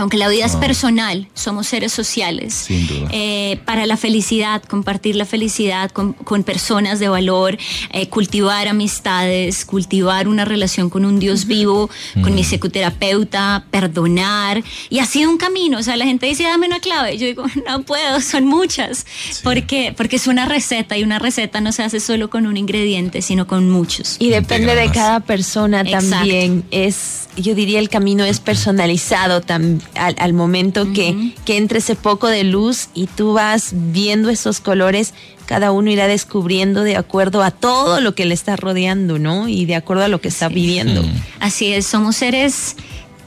aunque 0.00 0.16
la 0.16 0.28
vida 0.28 0.46
es 0.46 0.54
ah. 0.54 0.60
personal, 0.60 1.28
somos 1.34 1.66
seres 1.66 1.92
sociales. 1.92 2.54
Sin 2.54 2.86
duda. 2.86 3.08
Eh, 3.12 3.60
para 3.66 3.84
la 3.86 3.96
felicidad, 3.96 4.62
compartir 4.62 5.14
la 5.14 5.26
felicidad 5.26 5.90
con, 5.90 6.14
personas 6.42 6.98
de 7.00 7.08
valor, 7.08 7.58
eh, 7.92 8.08
cultivar 8.08 8.66
amistades, 8.66 9.64
cultivar 9.66 10.26
una 10.26 10.46
relación 10.46 10.88
con 10.88 11.04
un 11.04 11.18
Dios 11.18 11.44
vivo, 11.46 11.90
con 12.22 12.34
mi 12.34 12.42
psicoterapeuta, 12.42 13.64
perdonar. 13.70 14.64
Y 14.88 15.00
ha 15.00 15.06
sido 15.06 15.30
un 15.30 15.36
camino. 15.36 15.78
O 15.78 15.82
sea, 15.82 15.96
la 15.96 16.06
gente 16.06 16.26
dice, 16.26 16.44
dame 16.44 16.66
una 16.66 16.80
clave. 16.80 17.18
Yo 17.18 17.26
digo, 17.26 17.44
no 17.66 17.82
puedo, 17.82 18.20
son 18.22 18.46
muchas. 18.46 19.06
Porque, 19.42 19.92
porque 19.96 20.16
es 20.16 20.26
una 20.26 20.46
receta 20.46 20.96
y 20.96 21.02
una 21.02 21.18
receta 21.18 21.60
no 21.60 21.72
se 21.72 21.82
hace 21.82 22.00
solo 22.00 22.30
con 22.30 22.46
un 22.46 22.56
ingrediente, 22.56 23.20
sino 23.20 23.46
con 23.46 23.68
muchos. 23.68 24.16
Y 24.18 24.30
depende 24.30 24.74
de 24.74 24.90
cada 24.90 25.20
persona 25.20 25.84
también. 25.84 26.64
Es, 26.70 27.28
yo 27.36 27.54
diría, 27.54 27.78
el 27.78 27.90
camino 27.90 28.24
es 28.24 28.40
personalizado 28.40 29.42
también 29.42 29.89
al, 29.94 30.32
momento 30.32 30.92
que, 30.92 31.34
que 31.44 31.56
entre 31.56 31.78
ese 31.78 31.96
poco 31.96 32.28
de 32.28 32.44
luz 32.44 32.88
y 32.94 33.06
tú 33.06 33.34
vas 33.34 33.72
viendo 33.72 34.30
esos 34.30 34.60
colores, 34.60 35.14
cada 35.46 35.72
uno 35.72 35.90
irá 35.90 36.06
descubriendo 36.06 36.84
de 36.84 36.96
acuerdo 36.96 37.42
a 37.42 37.50
todo 37.50 38.00
lo 38.00 38.14
que 38.14 38.24
le 38.24 38.34
está 38.34 38.56
rodeando, 38.56 39.18
¿no? 39.18 39.48
Y 39.48 39.66
de 39.66 39.74
acuerdo 39.74 40.04
a 40.04 40.08
lo 40.08 40.20
que 40.20 40.28
está 40.28 40.48
viviendo. 40.48 41.02
Así 41.40 41.72
es, 41.72 41.86
somos 41.86 42.16
seres 42.16 42.76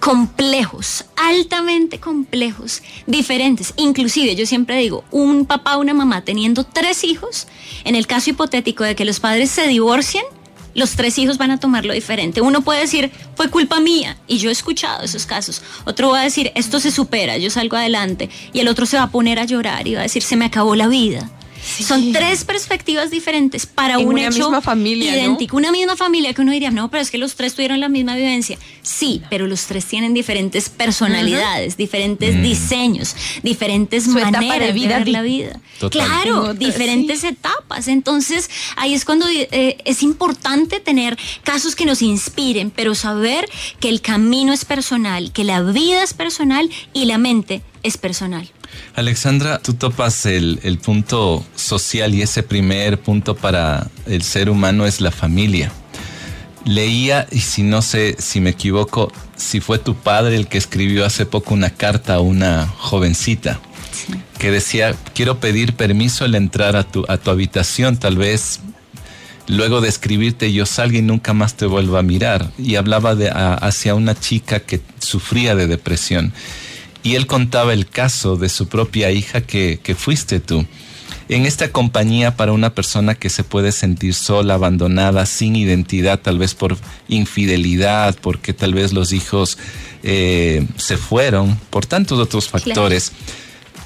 complejos, 0.04 1.06
altamente 1.16 2.00
complejos, 2.00 2.82
diferentes. 3.08 3.74
Inclusive, 3.78 4.36
yo 4.36 4.46
siempre 4.46 4.78
digo, 4.78 5.06
un 5.12 5.46
papá 5.46 5.78
o 5.78 5.80
una 5.80 5.94
mamá 5.94 6.26
teniendo 6.26 6.66
tres 6.66 7.06
hijos, 7.06 7.48
en 7.86 7.96
el 7.96 8.06
caso 8.06 8.32
hipotético 8.32 8.84
de 8.84 8.96
que 8.96 9.06
los 9.06 9.22
padres 9.22 9.50
se 9.50 9.66
divorcien, 9.66 10.26
los 10.76 10.92
tres 10.92 11.18
hijos 11.18 11.38
van 11.38 11.52
a 11.52 11.60
tomarlo 11.60 11.94
diferente. 11.94 12.42
Uno 12.42 12.62
puede 12.62 12.82
decir, 12.82 13.12
fue 13.36 13.50
culpa 13.50 13.80
mía, 13.80 14.18
y 14.28 14.38
yo 14.38 14.50
he 14.50 14.54
escuchado 14.54 15.04
esos 15.04 15.26
casos. 15.26 15.62
Otro 15.86 16.10
va 16.10 16.22
a 16.22 16.24
decir, 16.24 16.52
esto 16.56 16.80
se 16.80 16.92
supera, 16.92 17.38
yo 17.38 17.50
salgo 17.50 17.78
adelante. 17.78 18.30
Y 18.54 18.60
el 18.60 18.68
otro 18.68 18.86
se 18.86 18.98
va 18.98 19.04
a 19.04 19.12
poner 19.12 19.40
a 19.40 19.46
llorar 19.46 19.88
y 19.88 19.94
va 19.96 20.02
a 20.02 20.04
decir, 20.04 20.24
se 20.24 20.36
me 20.36 20.46
acabó 20.46 20.76
la 20.76 20.88
vida. 20.88 21.30
Son 21.64 22.12
tres 22.12 22.44
perspectivas 22.44 23.10
diferentes 23.10 23.66
para 23.66 23.98
un 23.98 24.08
una 24.08 24.28
hecho 24.28 24.50
misma 24.50 24.62
familia, 24.62 25.14
idéntico. 25.14 25.58
Una 25.58 25.72
misma 25.72 25.96
familia 25.96 26.34
que 26.34 26.42
uno 26.42 26.52
diría, 26.52 26.72
no, 26.72 26.90
pero 26.90 27.02
es 27.02 27.10
que 27.10 27.18
los 27.18 27.36
tres 27.36 27.54
tuvieron 27.56 27.80
la 27.80 27.90
misma 27.90 28.16
vivencia. 28.16 28.58
Sí, 28.82 29.22
pero 29.30 29.48
los 29.48 29.66
tres 29.66 29.86
tienen 29.86 30.14
diferentes 30.14 30.70
personalidades, 30.70 31.78
diferentes 31.78 32.36
mm. 32.36 32.42
diseños, 32.42 33.16
diferentes 33.42 34.08
maneras 34.08 34.68
de, 34.68 34.74
vida, 34.74 35.00
ver 35.00 35.08
la 35.08 35.22
vida. 35.22 35.60
Claro, 35.90 36.54
diferentes 36.54 37.24
etapas. 37.24 37.88
Entonces, 37.88 38.50
ahí 38.76 38.94
es 38.94 39.06
cuando 39.06 39.26
eh, 39.30 39.78
es 39.86 40.04
importante 40.04 40.80
tener 40.80 41.18
casos 41.44 41.76
que 41.76 41.86
nos 41.86 42.02
inspiren, 42.02 42.72
pero 42.72 42.96
saber 42.96 43.50
que 43.80 43.90
el 43.90 44.02
camino 44.02 44.54
es 44.54 44.66
personal, 44.66 45.32
que 45.32 45.44
la 45.44 45.62
vida 45.62 46.04
es 46.04 46.14
personal 46.14 46.70
y 46.94 47.06
la 47.06 47.18
mente 47.18 47.62
es 47.84 47.98
personal. 47.98 48.50
Alexandra, 48.96 49.60
tú 49.60 49.74
topas 49.74 50.26
el, 50.26 50.80
punto 50.84 51.44
social 51.56 52.14
y 52.14 52.22
ese 52.22 52.44
primer 52.44 53.00
punto 53.00 53.36
para 53.36 53.88
el 54.06 54.22
ser 54.24 54.50
humano 54.50 54.86
es 54.86 55.02
la 55.02 55.12
familia. 55.12 55.72
Leía, 56.66 57.28
y 57.32 57.40
si 57.40 57.64
no 57.64 57.82
sé 57.82 58.16
si 58.20 58.40
me 58.40 58.52
equivoco, 58.52 59.12
si 59.36 59.60
fue 59.60 59.80
tu 59.80 59.96
padre 59.96 60.36
el 60.36 60.48
que 60.48 60.58
escribió 60.58 61.06
hace 61.06 61.26
poco 61.26 61.54
una 61.54 61.72
carta 61.72 62.16
a 62.16 62.20
una 62.20 62.68
jovencita 62.68 63.60
que 64.38 64.52
decía, 64.52 64.96
quiero 65.14 65.40
pedir 65.40 65.74
permiso 65.74 66.26
al 66.26 66.36
entrar 66.36 66.76
a 66.76 66.84
tu, 66.84 67.06
a 67.08 67.18
tu 67.18 67.32
habitación, 67.32 67.98
tal 67.98 68.18
vez 68.18 68.60
luego 69.48 69.82
de 69.82 69.90
escribirte 69.90 70.54
yo 70.54 70.66
salga 70.66 70.98
y 70.98 71.02
nunca 71.02 71.34
más 71.34 71.56
te 71.56 71.66
vuelva 71.66 72.00
a 72.00 72.04
mirar. 72.04 72.52
Y 72.58 72.76
hablaba 72.76 73.16
de, 73.16 73.30
hacia 73.32 73.96
una 73.96 74.16
chica 74.16 74.60
que 74.60 74.82
sufría 75.00 75.56
de 75.56 75.68
depresión 75.68 76.34
y 77.04 77.16
él 77.16 77.28
contaba 77.28 77.74
el 77.74 77.86
caso 77.86 78.38
de 78.38 78.50
su 78.50 78.68
propia 78.68 79.12
hija 79.12 79.42
que, 79.42 79.96
fuiste 79.98 80.40
tú. 80.40 80.66
en 81.30 81.46
esta 81.46 81.72
compañía 81.72 82.36
para 82.36 82.54
una 82.54 82.74
persona 82.74 83.16
que 83.16 83.30
se 83.30 83.44
puede 83.44 83.72
sentir 83.72 84.14
sola, 84.14 84.56
abandonada, 84.56 85.26
sin 85.26 85.56
identidad, 85.56 86.20
tal 86.20 86.38
vez 86.38 86.56
por 86.56 86.78
infidelidad, 87.10 88.18
porque 88.22 88.54
tal 88.54 88.74
vez 88.74 88.94
los 88.94 89.12
hijos 89.12 89.58
eh, 90.04 90.66
se 90.78 90.98
fueron, 90.98 91.60
por 91.70 91.86
tantos 91.86 92.20
otros 92.20 92.48
factores. 92.48 93.12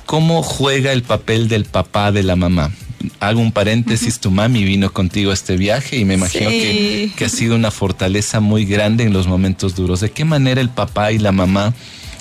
¿Cómo 0.05 0.41
juega 0.41 0.93
el 0.93 1.03
papel 1.03 1.49
del 1.49 1.65
papá 1.65 2.11
de 2.11 2.23
la 2.23 2.35
mamá? 2.35 2.71
hago 3.19 3.39
un 3.39 3.51
paréntesis, 3.51 4.19
tu 4.19 4.31
mami 4.31 4.63
vino 4.63 4.91
contigo 4.91 5.31
a 5.31 5.33
este 5.33 5.55
viaje 5.55 5.97
y 5.97 6.05
me 6.05 6.15
imagino 6.15 6.49
que, 6.49 7.11
que, 7.15 7.25
ha 7.25 7.29
sido 7.29 7.55
una 7.55 7.69
fortaleza 7.69 8.39
muy 8.39 8.65
grande 8.65 9.03
en 9.03 9.13
los 9.13 9.27
momentos 9.27 9.75
duros. 9.75 9.99
¿De 10.01 10.11
qué 10.11 10.25
manera 10.25 10.61
el 10.61 10.69
papá 10.69 11.11
y 11.11 11.19
la 11.19 11.31
mamá 11.31 11.73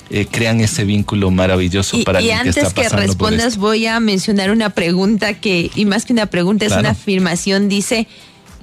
eh, 0.09 0.25
crean 0.29 0.61
ese 0.61 0.85
vínculo 0.85 1.31
maravilloso 1.31 2.03
para 2.03 2.21
y 2.21 2.31
antes 2.31 2.73
que, 2.73 2.83
que 2.83 2.89
respondas 2.89 3.57
voy 3.57 3.87
a 3.87 3.99
mencionar 3.99 4.51
una 4.51 4.69
pregunta 4.69 5.33
que, 5.33 5.69
y 5.75 5.85
más 5.85 6.05
que 6.05 6.13
una 6.13 6.27
pregunta, 6.27 6.65
es 6.65 6.73
una 6.73 6.91
afirmación, 6.91 7.69
dice... 7.69 8.07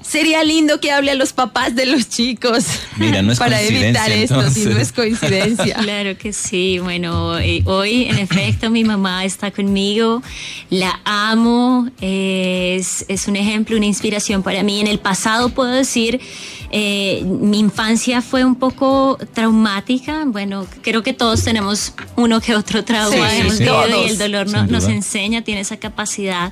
Sería 0.07 0.43
lindo 0.43 0.79
que 0.79 0.91
hable 0.91 1.09
a 1.09 1.15
los 1.15 1.33
papás 1.33 1.75
de 1.75 1.87
los 1.87 2.07
chicos. 2.09 2.65
Mira, 2.97 3.23
no 3.23 3.31
es 3.31 3.39
Para 3.45 3.59
evitar 3.59 4.11
esto, 4.11 4.51
si 4.51 4.65
no 4.65 4.77
es 4.77 4.91
coincidencia. 4.91 5.75
Claro 5.81 6.15
que 6.15 6.31
sí. 6.31 6.77
Bueno, 6.77 7.39
eh, 7.39 7.63
hoy 7.65 8.05
en 8.05 8.19
efecto 8.19 8.69
mi 8.69 8.83
mamá 8.83 9.25
está 9.25 9.49
conmigo. 9.49 10.21
La 10.69 10.99
amo. 11.05 11.89
Es, 12.01 13.03
es 13.07 13.27
un 13.27 13.35
ejemplo, 13.35 13.75
una 13.77 13.87
inspiración 13.87 14.43
para 14.43 14.61
mí. 14.61 14.79
En 14.79 14.87
el 14.87 14.99
pasado 14.99 15.49
puedo 15.49 15.71
decir 15.71 16.21
eh, 16.77 17.23
mi 17.23 17.59
infancia 17.59 18.21
fue 18.21 18.43
un 18.43 18.55
poco 18.55 19.17
traumática. 19.33 20.23
Bueno, 20.25 20.67
creo 20.81 21.03
que 21.03 21.13
todos 21.13 21.41
tenemos 21.41 21.93
uno 22.17 22.41
que 22.41 22.53
otro 22.53 22.83
trauma 22.83 23.33
y 23.33 24.09
el 24.09 24.17
dolor 24.17 24.49
nos 24.49 24.83
enseña, 24.89 25.41
tiene 25.41 25.61
esa 25.61 25.77
capacidad. 25.77 26.51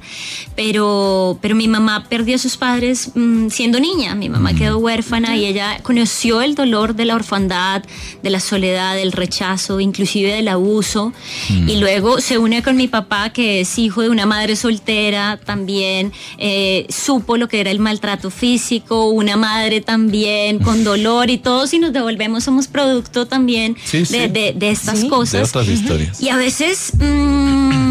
Pero, 0.56 1.38
pero 1.42 1.56
mi 1.56 1.68
mamá 1.68 2.06
perdió 2.08 2.36
a 2.36 2.38
sus 2.38 2.56
padres 2.56 3.12
mm, 3.13 3.50
siendo 3.50 3.82
niña. 3.82 4.15
Mi 4.15 4.30
mamá 4.30 4.53
mm. 4.53 4.56
quedó 4.56 4.77
huérfana 4.77 5.36
y 5.36 5.44
ella 5.44 5.80
conoció 5.84 6.42
el 6.42 6.56
dolor 6.56 6.96
de 6.96 7.03
la 7.03 7.15
orfandad, 7.15 7.84
de 8.22 8.30
la 8.30 8.39
soledad, 8.39 8.96
del 8.96 9.12
rechazo, 9.12 9.82
inclusive 9.82 10.34
del 10.34 10.48
abuso. 10.48 11.12
Mm. 11.50 11.68
Y 11.68 11.75
luego 11.82 12.22
se 12.22 12.38
une 12.38 12.63
con 12.63 12.77
mi 12.77 12.88
papá, 12.88 13.32
que 13.32 13.60
es 13.60 13.77
hijo 13.77 14.01
de 14.01 14.10
una 14.10 14.25
madre 14.25 14.56
soltera, 14.56 15.38
también 15.44 16.13
eh, 16.38 16.86
supo 16.88 17.36
lo 17.36 17.50
que 17.50 17.60
era 17.60 17.72
el 17.72 17.80
maltrato 17.80 18.32
físico, 18.32 19.10
una 19.10 19.36
madre 19.36 19.82
también 19.82 20.12
bien, 20.13 20.60
con 20.60 20.86
dolor 20.86 21.29
y 21.29 21.38
todo, 21.38 21.67
si 21.67 21.79
nos 21.79 21.91
devolvemos 21.91 22.43
somos 22.46 22.67
producto 22.67 23.25
también 23.25 23.75
de, 23.91 24.55
estas 24.62 25.03
cosas. 25.05 25.51
De 25.51 25.60
otras 25.60 25.67
historias. 25.67 26.22
Y 26.22 26.29
a 26.29 26.38
veces... 26.38 26.93
Mm, 26.98 27.82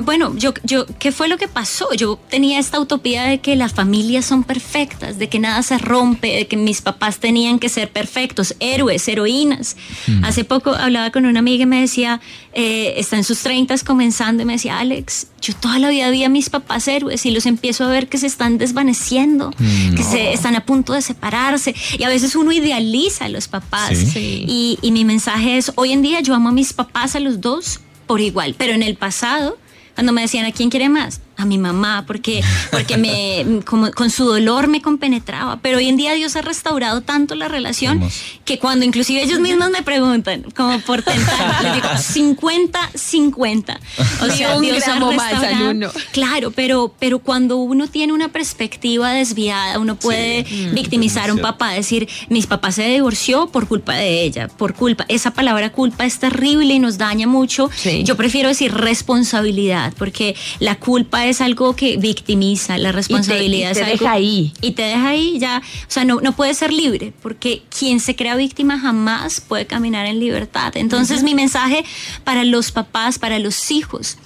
bueno, 0.00 0.34
yo, 0.36 0.52
yo, 0.62 0.86
¿qué 0.98 1.12
fue 1.12 1.28
lo 1.28 1.38
que 1.38 1.48
pasó? 1.48 1.92
Yo 1.94 2.18
tenía 2.28 2.58
esta 2.58 2.80
utopía 2.80 3.24
de 3.24 3.40
que 3.40 3.56
las 3.56 3.72
familias 3.72 4.24
son 4.24 4.44
perfectas, 4.44 5.18
de 5.18 5.28
que 5.28 5.38
nada 5.38 5.62
se 5.62 5.78
rompe, 5.78 6.36
de 6.36 6.46
que 6.46 6.56
mis 6.56 6.82
papás 6.82 7.18
tenían 7.18 7.58
que 7.58 7.68
ser 7.68 7.90
perfectos, 7.90 8.54
héroes, 8.60 9.06
heroínas. 9.08 9.76
Mm. 10.06 10.24
Hace 10.24 10.44
poco 10.44 10.74
hablaba 10.74 11.10
con 11.10 11.26
una 11.26 11.38
amiga 11.38 11.62
y 11.64 11.66
me 11.66 11.80
decía, 11.80 12.20
eh, 12.52 12.94
está 12.96 13.16
en 13.16 13.24
sus 13.24 13.40
treintas 13.40 13.84
comenzando 13.84 14.42
y 14.42 14.46
me 14.46 14.54
decía, 14.54 14.78
Alex, 14.78 15.28
yo 15.40 15.54
toda 15.54 15.78
la 15.78 15.88
vida 15.88 16.10
vi 16.10 16.24
a 16.24 16.28
mis 16.28 16.50
papás 16.50 16.88
héroes 16.88 17.24
y 17.26 17.30
los 17.30 17.46
empiezo 17.46 17.84
a 17.84 17.88
ver 17.88 18.08
que 18.08 18.18
se 18.18 18.26
están 18.26 18.58
desvaneciendo, 18.58 19.50
mm. 19.58 19.94
que 19.94 20.02
se 20.02 20.32
están 20.32 20.56
a 20.56 20.64
punto 20.64 20.92
de 20.92 21.02
separarse. 21.02 21.74
Y 21.98 22.04
a 22.04 22.08
veces 22.08 22.36
uno 22.36 22.52
idealiza 22.52 23.26
a 23.26 23.28
los 23.28 23.48
papás. 23.48 24.16
Y, 24.16 24.78
y 24.82 24.92
mi 24.92 25.04
mensaje 25.04 25.56
es, 25.56 25.72
hoy 25.76 25.92
en 25.92 26.02
día 26.02 26.20
yo 26.20 26.34
amo 26.34 26.50
a 26.50 26.52
mis 26.52 26.72
papás 26.72 27.16
a 27.16 27.20
los 27.20 27.40
dos 27.40 27.80
por 28.06 28.20
igual, 28.20 28.56
pero 28.58 28.72
en 28.72 28.82
el 28.82 28.96
pasado 28.96 29.56
cuando 30.00 30.14
me 30.14 30.22
decían, 30.22 30.46
¿a 30.46 30.52
quién 30.52 30.70
quiere 30.70 30.88
más? 30.88 31.20
A 31.40 31.46
mi 31.46 31.58
mamá 31.58 32.04
porque, 32.06 32.42
porque 32.70 32.96
me, 32.96 33.60
como, 33.64 33.90
con 33.92 34.10
su 34.10 34.24
dolor 34.24 34.68
me 34.68 34.80
compenetraba. 34.80 35.58
Pero 35.62 35.78
hoy 35.78 35.88
en 35.88 35.96
día 35.96 36.14
Dios 36.14 36.36
ha 36.36 36.42
restaurado 36.42 37.00
tanto 37.00 37.34
la 37.34 37.48
relación 37.48 38.02
que 38.44 38.58
cuando 38.58 38.84
inclusive 38.84 39.22
ellos 39.22 39.40
mismos 39.40 39.70
me 39.70 39.82
preguntan, 39.82 40.42
como 40.54 40.78
por 40.80 41.02
tentar, 41.04 41.62
les 41.62 41.74
digo 41.74 41.88
50, 41.96 42.90
50. 42.94 43.80
O 44.22 44.26
sea, 44.26 44.58
Dios 44.58 44.86
ha 44.88 44.98
restaurado. 44.98 45.92
Claro, 46.12 46.50
pero, 46.50 46.94
pero 46.98 47.18
cuando 47.18 47.56
uno 47.56 47.86
tiene 47.88 48.12
una 48.12 48.28
perspectiva 48.28 49.12
desviada, 49.12 49.78
uno 49.78 49.96
puede 49.96 50.44
mm, 50.44 50.74
victimizar 50.74 51.30
a 51.30 51.34
un 51.34 51.40
papá, 51.40 51.72
decir, 51.72 52.08
mis 52.28 52.46
papás 52.46 52.76
se 52.76 52.88
divorció 52.88 53.48
por 53.48 53.68
culpa 53.68 53.94
de 53.94 54.22
ella, 54.22 54.48
por 54.48 54.74
culpa. 54.74 55.04
Esa 55.08 55.32
palabra 55.32 55.70
culpa 55.70 56.04
es 56.04 56.18
terrible 56.18 56.74
y 56.74 56.78
nos 56.78 56.98
daña 56.98 57.26
mucho. 57.26 57.70
Yo 58.04 58.16
prefiero 58.16 58.48
decir 58.48 58.72
responsabilidad, 58.74 59.92
porque 59.96 60.34
la 60.58 60.76
culpa 60.76 61.26
es 61.26 61.29
es 61.30 61.40
algo 61.40 61.74
que 61.74 61.96
victimiza, 61.96 62.78
la 62.78 62.92
responsabilidad 62.92 63.70
y 63.70 63.74
te, 63.74 63.80
te 63.80 63.90
deja 63.90 64.12
ahí. 64.12 64.52
Y 64.60 64.72
te 64.72 64.82
deja 64.82 65.08
ahí 65.08 65.38
ya, 65.38 65.62
o 65.64 65.90
sea, 65.90 66.04
no, 66.04 66.20
no 66.20 66.32
puede 66.32 66.54
ser 66.54 66.72
libre, 66.72 67.12
porque 67.22 67.62
quien 67.76 68.00
se 68.00 68.16
crea 68.16 68.36
víctima 68.36 68.78
jamás 68.78 69.40
puede 69.40 69.66
caminar 69.66 70.06
en 70.06 70.20
libertad. 70.20 70.76
Entonces 70.76 71.22
mi 71.22 71.34
mensaje 71.34 71.84
para 72.24 72.44
los 72.44 72.72
papás, 72.72 73.18
para 73.18 73.38
los 73.38 73.70
hijos, 73.70 74.18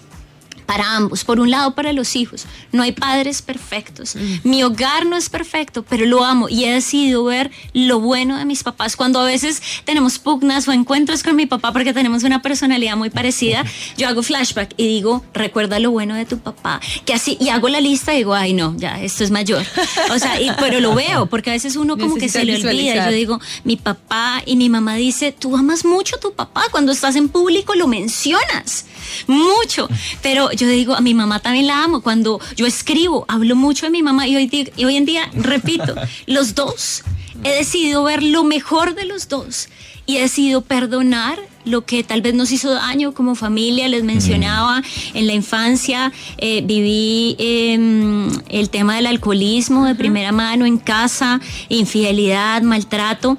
para 0.66 0.96
ambos. 0.96 1.24
Por 1.24 1.40
un 1.40 1.50
lado, 1.50 1.74
para 1.74 1.92
los 1.92 2.16
hijos. 2.16 2.46
No 2.72 2.82
hay 2.82 2.92
padres 2.92 3.42
perfectos. 3.42 4.16
Mm. 4.16 4.48
Mi 4.48 4.62
hogar 4.62 5.06
no 5.06 5.16
es 5.16 5.28
perfecto, 5.28 5.84
pero 5.88 6.06
lo 6.06 6.24
amo 6.24 6.48
y 6.48 6.64
he 6.64 6.72
decidido 6.72 7.24
ver 7.24 7.50
lo 7.72 8.00
bueno 8.00 8.36
de 8.36 8.44
mis 8.44 8.62
papás. 8.62 8.96
Cuando 8.96 9.20
a 9.20 9.24
veces 9.24 9.62
tenemos 9.84 10.18
pugnas 10.18 10.66
o 10.68 10.72
encuentros 10.72 11.22
con 11.22 11.36
mi 11.36 11.46
papá 11.46 11.72
porque 11.72 11.92
tenemos 11.92 12.24
una 12.24 12.42
personalidad 12.42 12.96
muy 12.96 13.10
parecida, 13.10 13.64
yo 13.96 14.08
hago 14.08 14.22
flashback 14.22 14.74
y 14.76 14.86
digo, 14.86 15.24
recuerda 15.32 15.78
lo 15.78 15.90
bueno 15.90 16.14
de 16.14 16.24
tu 16.24 16.38
papá. 16.38 16.80
Que 17.04 17.14
así, 17.14 17.36
y 17.40 17.48
hago 17.48 17.68
la 17.68 17.80
lista 17.80 18.14
y 18.14 18.18
digo, 18.18 18.34
ay 18.34 18.52
no, 18.52 18.74
ya, 18.76 19.00
esto 19.02 19.24
es 19.24 19.30
mayor. 19.30 19.64
O 20.10 20.18
sea, 20.18 20.34
pero 20.58 20.80
lo 20.80 20.94
veo 20.94 21.26
porque 21.26 21.50
a 21.50 21.52
veces 21.52 21.76
uno 21.76 21.96
como 21.96 22.16
que 22.16 22.28
se 22.28 22.44
le 22.44 22.56
olvida. 22.56 23.10
Yo 23.10 23.16
digo, 23.16 23.40
mi 23.64 23.76
papá 23.76 24.42
y 24.46 24.56
mi 24.56 24.68
mamá 24.68 24.94
dice, 24.94 25.32
tú 25.32 25.56
amas 25.56 25.84
mucho 25.84 26.16
a 26.16 26.20
tu 26.20 26.32
papá. 26.32 26.64
Cuando 26.70 26.92
estás 26.92 27.16
en 27.16 27.28
público 27.28 27.74
lo 27.74 27.86
mencionas 27.86 28.86
mucho. 29.26 29.88
Pero 30.22 30.50
yo 30.56 30.66
digo, 30.68 30.94
a 30.94 31.00
mi 31.00 31.14
mamá 31.14 31.40
también 31.40 31.66
la 31.66 31.82
amo. 31.82 32.00
Cuando 32.00 32.40
yo 32.56 32.66
escribo, 32.66 33.24
hablo 33.28 33.56
mucho 33.56 33.86
de 33.86 33.90
mi 33.90 34.02
mamá 34.02 34.26
y 34.26 34.36
hoy, 34.36 34.68
y 34.76 34.84
hoy 34.84 34.96
en 34.96 35.04
día, 35.04 35.30
repito, 35.34 35.94
los 36.26 36.54
dos. 36.54 37.02
He 37.42 37.50
decidido 37.56 38.04
ver 38.04 38.22
lo 38.22 38.44
mejor 38.44 38.94
de 38.94 39.04
los 39.04 39.28
dos 39.28 39.68
y 40.06 40.16
he 40.16 40.20
decidido 40.20 40.60
perdonar 40.60 41.38
lo 41.64 41.86
que 41.86 42.04
tal 42.04 42.20
vez 42.20 42.34
nos 42.34 42.52
hizo 42.52 42.72
daño 42.72 43.14
como 43.14 43.34
familia. 43.34 43.88
Les 43.88 44.04
mencionaba, 44.04 44.82
en 45.14 45.26
la 45.26 45.32
infancia 45.32 46.12
eh, 46.36 46.62
viví 46.64 47.36
em, 47.38 48.28
el 48.48 48.70
tema 48.70 48.96
del 48.96 49.06
alcoholismo 49.06 49.86
de 49.86 49.94
primera 49.94 50.32
mano 50.32 50.66
en 50.66 50.78
casa, 50.78 51.40
infidelidad, 51.68 52.62
maltrato 52.62 53.38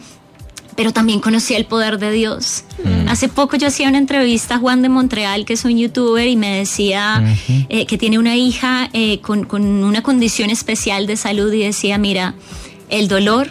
pero 0.75 0.91
también 0.91 1.19
conocí 1.19 1.53
el 1.53 1.65
poder 1.65 1.97
de 1.99 2.11
Dios. 2.11 2.63
Mm. 2.83 3.07
Hace 3.09 3.29
poco 3.29 3.55
yo 3.55 3.67
hacía 3.67 3.87
una 3.87 3.97
entrevista 3.97 4.55
a 4.55 4.57
Juan 4.59 4.81
de 4.81 4.89
Montreal, 4.89 5.45
que 5.45 5.53
es 5.53 5.65
un 5.65 5.77
youtuber, 5.77 6.27
y 6.27 6.35
me 6.35 6.57
decía 6.57 7.23
eh, 7.69 7.85
que 7.85 7.97
tiene 7.97 8.19
una 8.19 8.35
hija 8.35 8.89
eh, 8.93 9.19
con, 9.21 9.45
con 9.45 9.63
una 9.63 10.03
condición 10.03 10.49
especial 10.49 11.07
de 11.07 11.15
salud 11.15 11.51
y 11.53 11.63
decía, 11.63 11.97
mira, 11.97 12.35
el 12.89 13.07
dolor 13.07 13.49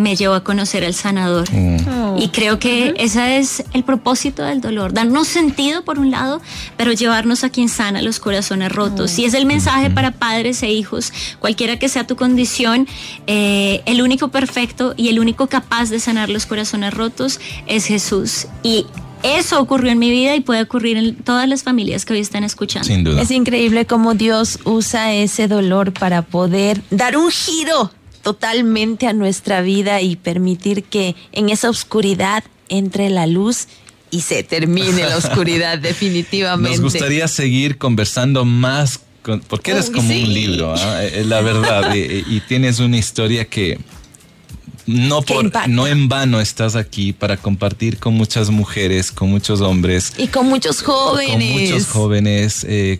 me 0.00 0.16
llevó 0.16 0.34
a 0.34 0.44
conocer 0.44 0.84
al 0.84 0.94
sanador. 0.94 1.48
Mm. 1.52 2.18
Y 2.18 2.28
creo 2.28 2.58
que 2.58 2.94
ese 2.96 3.38
es 3.38 3.64
el 3.72 3.84
propósito 3.84 4.42
del 4.42 4.60
dolor, 4.60 4.92
darnos 4.92 5.28
sentido 5.28 5.84
por 5.84 5.98
un 5.98 6.10
lado, 6.10 6.40
pero 6.76 6.92
llevarnos 6.92 7.44
a 7.44 7.50
quien 7.50 7.68
sana 7.68 8.02
los 8.02 8.18
corazones 8.18 8.72
rotos. 8.72 9.18
Y 9.18 9.24
es 9.24 9.34
el 9.34 9.46
mensaje 9.46 9.90
para 9.90 10.10
padres 10.10 10.62
e 10.62 10.70
hijos, 10.70 11.12
cualquiera 11.38 11.78
que 11.78 11.88
sea 11.88 12.06
tu 12.06 12.16
condición, 12.16 12.88
eh, 13.26 13.82
el 13.86 14.02
único 14.02 14.28
perfecto 14.28 14.94
y 14.96 15.08
el 15.08 15.18
único 15.18 15.46
capaz 15.46 15.90
de 15.90 16.00
sanar 16.00 16.28
los 16.28 16.46
corazones 16.46 16.94
rotos 16.94 17.40
es 17.66 17.86
Jesús. 17.86 18.46
Y 18.62 18.86
eso 19.22 19.60
ocurrió 19.60 19.92
en 19.92 19.98
mi 19.98 20.10
vida 20.10 20.34
y 20.34 20.40
puede 20.40 20.62
ocurrir 20.62 20.96
en 20.96 21.16
todas 21.16 21.48
las 21.48 21.62
familias 21.62 22.04
que 22.04 22.14
hoy 22.14 22.20
están 22.20 22.44
escuchando. 22.44 22.88
Sin 22.88 23.04
duda. 23.04 23.20
Es 23.20 23.30
increíble 23.30 23.86
cómo 23.86 24.14
Dios 24.14 24.58
usa 24.64 25.12
ese 25.12 25.46
dolor 25.46 25.92
para 25.92 26.22
poder 26.22 26.80
dar 26.90 27.16
un 27.16 27.30
giro 27.30 27.90
totalmente 28.22 29.06
a 29.06 29.12
nuestra 29.12 29.62
vida 29.62 30.00
y 30.00 30.16
permitir 30.16 30.84
que 30.84 31.16
en 31.32 31.48
esa 31.48 31.70
oscuridad 31.70 32.44
entre 32.68 33.10
la 33.10 33.26
luz 33.26 33.66
y 34.10 34.22
se 34.22 34.42
termine 34.42 35.02
la 35.02 35.16
oscuridad 35.16 35.78
definitivamente. 35.80 36.78
Nos 36.78 36.92
gustaría 36.92 37.28
seguir 37.28 37.78
conversando 37.78 38.44
más 38.44 39.00
porque 39.48 39.72
eres 39.72 39.90
como 39.90 40.08
un 40.08 40.32
libro, 40.32 40.74
¿ah? 40.74 41.04
eh, 41.04 41.20
eh, 41.20 41.24
la 41.24 41.42
verdad, 41.42 41.94
y, 41.94 42.40
tienes 42.48 42.78
una 42.78 42.96
historia 42.96 43.44
que 43.44 43.78
no, 44.86 45.20
por, 45.20 45.68
no 45.68 45.86
en 45.86 46.08
vano 46.08 46.40
estás 46.40 46.74
aquí 46.74 47.12
para 47.12 47.36
compartir 47.36 47.98
con 47.98 48.14
muchas 48.14 48.48
mujeres, 48.48 49.12
con 49.12 49.28
muchos 49.28 49.60
hombres. 49.60 50.14
Y 50.16 50.28
con 50.28 50.46
muchos 50.46 50.82
jóvenes. 50.82 51.52
Con 51.52 51.60
muchos 51.60 51.86
jóvenes 51.88 52.66
eh, 52.66 52.98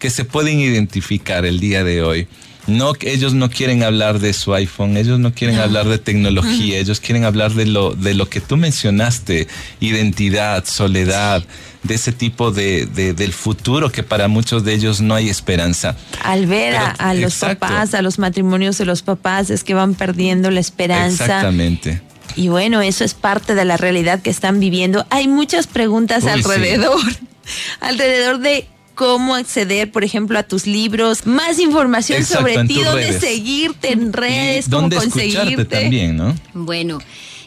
que 0.00 0.10
se 0.10 0.24
pueden 0.24 0.58
identificar 0.58 1.46
el 1.46 1.60
día 1.60 1.84
de 1.84 2.02
hoy 2.02 2.26
No, 2.66 2.92
ellos 3.00 3.34
no 3.34 3.50
quieren 3.50 3.82
hablar 3.82 4.20
de 4.20 4.32
su 4.32 4.54
iPhone, 4.54 4.96
ellos 4.96 5.18
no 5.18 5.32
quieren 5.32 5.58
hablar 5.58 5.88
de 5.88 5.98
tecnología, 5.98 6.78
ellos 6.78 7.00
quieren 7.00 7.24
hablar 7.24 7.52
de 7.52 7.66
lo, 7.66 7.94
de 7.94 8.14
lo 8.14 8.28
que 8.28 8.40
tú 8.40 8.56
mencionaste, 8.56 9.48
identidad, 9.80 10.64
soledad, 10.64 11.42
de 11.82 11.94
ese 11.94 12.12
tipo 12.12 12.52
de, 12.52 12.86
del 12.86 13.32
futuro 13.32 13.90
que 13.90 14.02
para 14.02 14.28
muchos 14.28 14.64
de 14.64 14.74
ellos 14.74 15.00
no 15.00 15.14
hay 15.14 15.28
esperanza. 15.28 15.96
Al 16.22 16.46
ver 16.46 16.76
a, 16.76 17.14
los 17.14 17.36
papás, 17.36 17.94
a 17.94 18.02
los 18.02 18.18
matrimonios 18.18 18.78
de 18.78 18.84
los 18.84 19.02
papás, 19.02 19.50
es 19.50 19.64
que 19.64 19.74
van 19.74 19.94
perdiendo 19.94 20.50
la 20.50 20.60
esperanza. 20.60 21.24
Exactamente. 21.24 22.00
Y 22.36 22.48
bueno, 22.48 22.80
eso 22.80 23.04
es 23.04 23.14
parte 23.14 23.54
de 23.54 23.64
la 23.64 23.76
realidad 23.76 24.22
que 24.22 24.30
están 24.30 24.60
viviendo. 24.60 25.04
Hay 25.10 25.28
muchas 25.28 25.66
preguntas 25.66 26.24
alrededor, 26.24 27.00
alrededor 27.80 28.38
de 28.38 28.66
cómo 28.94 29.34
acceder, 29.34 29.90
por 29.90 30.04
ejemplo, 30.04 30.38
a 30.38 30.42
tus 30.42 30.66
libros, 30.66 31.26
más 31.26 31.58
información 31.58 32.24
sobre 32.24 32.64
ti, 32.64 32.82
dónde 32.82 33.18
seguirte 33.18 33.92
en 33.92 34.12
redes, 34.12 34.66
cómo 34.66 34.82
dónde 34.82 34.96
conseguirte. 34.96 35.64
también, 35.64 36.16
¿no? 36.16 36.34
Bueno. 36.54 36.98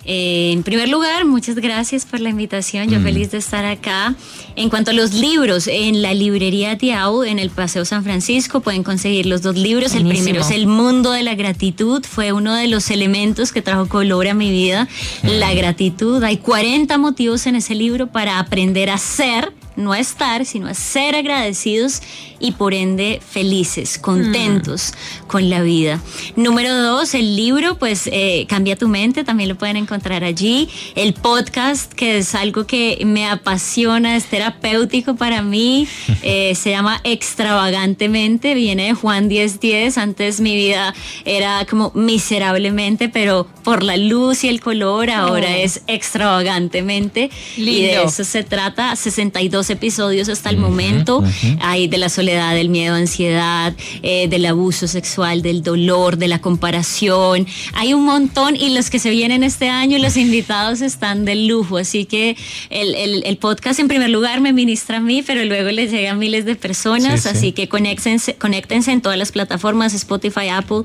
Eh, 0.08 0.52
en 0.52 0.62
primer 0.62 0.88
lugar, 0.88 1.26
muchas 1.26 1.56
gracias 1.56 2.06
por 2.06 2.20
la 2.20 2.30
invitación. 2.30 2.90
Yo 2.90 3.00
mm. 3.00 3.04
feliz 3.04 3.32
de 3.32 3.40
estar 3.40 3.66
acá. 3.66 4.16
En 4.56 4.70
cuanto 4.70 4.92
a 4.92 4.94
los 4.94 5.14
libros, 5.14 5.68
en 5.68 6.04
la 6.04 6.14
librería 6.14 6.78
Tiao, 6.78 7.24
en 7.24 7.40
el 7.40 7.50
Paseo 7.50 7.86
San 7.86 8.04
Francisco, 8.04 8.60
pueden 8.60 8.84
conseguir 8.84 9.26
los 9.26 9.42
dos 9.42 9.56
libros. 9.56 9.96
El 9.96 10.08
primero 10.08 10.42
es 10.42 10.52
El 10.52 10.68
Mundo 10.68 11.12
de 11.12 11.24
la 11.24 11.34
Gratitud. 11.34 12.04
Fue 12.06 12.34
uno 12.34 12.54
de 12.54 12.68
los 12.68 12.92
elementos 12.92 13.52
que 13.52 13.64
trajo 13.64 13.88
color 13.88 14.28
a 14.28 14.36
mi 14.36 14.52
vida. 14.52 14.88
La 15.24 15.52
mm. 15.52 15.58
gratitud. 15.58 16.24
Hay 16.24 16.38
40 16.38 16.98
motivos 17.00 17.48
en 17.48 17.56
ese 17.56 17.74
libro 17.74 18.08
para 18.08 18.38
aprender 18.38 18.92
a 18.92 19.00
ser 19.00 19.54
no 19.76 19.94
estar, 19.94 20.46
sino 20.46 20.74
ser 20.74 21.16
agradecidos 21.16 22.02
y 22.46 22.52
por 22.52 22.76
ende 22.76 23.20
felices, 23.28 23.98
contentos 23.98 24.94
mm. 24.94 25.28
con 25.28 25.50
la 25.50 25.64
vida. 25.64 26.00
Número 26.36 26.76
dos, 26.80 27.16
el 27.16 27.36
libro, 27.36 27.80
pues 27.80 28.08
eh, 28.12 28.46
Cambia 28.48 28.76
tu 28.76 28.88
mente, 28.88 29.24
también 29.24 29.50
lo 29.50 29.56
pueden 29.56 29.78
encontrar 29.78 30.24
allí. 30.24 30.70
El 30.94 31.16
podcast, 31.16 31.92
que 31.92 32.20
es 32.20 32.36
algo 32.36 32.68
que 32.68 33.02
me 33.04 33.26
apasiona, 33.26 34.16
es 34.16 34.26
terapéutico 34.26 35.16
para 35.16 35.42
mí, 35.42 35.88
eh, 36.22 36.54
se 36.54 36.70
llama 36.70 37.02
Extravagantemente, 37.04 38.54
viene 38.54 38.88
de 38.88 38.94
Juan 38.94 39.28
1010, 39.28 39.98
antes 39.98 40.40
mi 40.40 40.56
vida 40.56 40.94
era 41.26 41.66
como 41.66 41.92
miserablemente, 41.96 43.10
pero 43.10 43.48
por 43.64 43.82
la 43.82 43.98
luz 43.98 44.44
y 44.44 44.50
el 44.50 44.62
color, 44.62 45.10
ahora 45.10 45.48
oh. 45.50 45.56
es 45.56 45.82
extravagantemente. 45.88 47.32
Y 47.58 47.82
de 47.82 48.04
eso 48.04 48.24
se 48.24 48.44
trata, 48.44 48.96
62 48.96 49.72
episodios 49.72 50.30
hasta 50.30 50.52
el 50.52 50.58
momento. 50.58 51.24
Hay 51.60 51.88
de 51.88 51.98
la 51.98 52.10
soledad, 52.10 52.35
del 52.36 52.70
miedo, 52.70 52.96
ansiedad, 52.96 53.74
eh, 54.04 54.28
del 54.28 54.46
abuso 54.46 54.88
sexual, 54.88 55.42
del 55.42 55.64
dolor, 55.64 56.18
de 56.18 56.28
la 56.28 56.40
comparación. 56.40 57.48
Hay 57.74 57.94
un 57.94 58.06
montón 58.06 58.56
y 58.56 58.70
los 58.70 58.90
que 58.90 59.00
se 59.00 59.10
vienen 59.10 59.44
este 59.44 59.70
año, 59.70 59.98
los 59.98 60.18
invitados 60.18 60.82
están 60.82 61.26
de 61.26 61.36
lujo. 61.36 61.78
Así 61.78 62.06
que 62.06 62.38
el, 62.70 63.24
el, 63.24 63.38
podcast 63.38 63.80
en 63.80 63.88
primer 63.88 64.10
lugar 64.10 64.42
me 64.42 64.54
ministra 64.54 64.98
a 64.98 65.00
mí, 65.00 65.22
pero 65.22 65.44
luego 65.46 65.70
les 65.72 65.92
llega 65.92 66.12
a 66.12 66.16
miles 66.16 66.46
de 66.46 66.56
personas. 66.56 67.26
Así 67.26 67.52
que 67.52 67.68
conéctense, 67.68 68.36
conéctense 68.36 68.92
en 68.92 69.02
todas 69.02 69.18
las 69.18 69.32
plataformas, 69.32 69.94
Spotify, 69.94 70.50
Apple. 70.50 70.84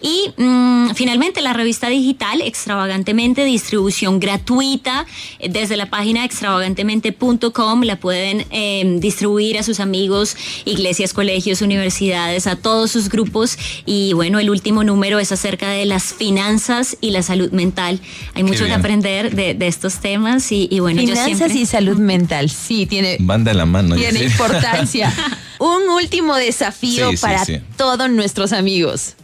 Y 0.00 0.30
mm, 0.36 0.90
finalmente 0.94 1.40
la 1.40 1.52
revista 1.52 1.88
digital, 1.88 2.40
extravagantemente, 2.40 3.44
distribución 3.44 4.20
gratuita 4.20 5.06
eh, 5.38 5.48
desde 5.48 5.76
la 5.76 5.86
página 5.90 6.24
extravagantemente.com. 6.24 7.82
La 7.82 7.96
pueden 7.96 8.46
em, 8.50 9.00
distribuir 9.00 9.58
a 9.58 9.62
sus 9.62 9.80
amigos, 9.80 10.36
iglesias, 10.78 11.12
colegios, 11.12 11.62
universidades, 11.62 12.46
a 12.46 12.56
todos 12.56 12.90
sus 12.90 13.08
grupos. 13.08 13.58
Y 13.84 14.12
bueno, 14.12 14.38
el 14.38 14.50
último 14.50 14.84
número 14.84 15.18
es 15.18 15.32
acerca 15.32 15.70
de 15.70 15.84
las 15.86 16.14
finanzas 16.14 16.96
y 17.00 17.10
la 17.10 17.22
salud 17.22 17.50
mental. 17.50 18.00
Hay 18.34 18.44
mucho 18.44 18.64
que 18.64 18.72
aprender 18.72 19.34
de, 19.34 19.56
estos 19.66 20.00
temas 20.00 20.50
y, 20.50 20.80
bueno, 20.80 21.00
finanzas 21.00 21.54
y 21.54 21.66
salud 21.66 21.98
mental, 21.98 22.48
sí, 22.48 22.86
tiene... 22.86 23.16
Manda 23.20 23.52
la 23.52 23.66
mano. 23.66 23.96
Tiene 23.96 24.24
importancia. 24.24 25.12
Un 25.58 25.88
último 25.90 26.36
desafío 26.36 27.10
para 27.20 27.44
todos 27.76 28.08
nuestros 28.10 28.52
amigos. 28.52 29.14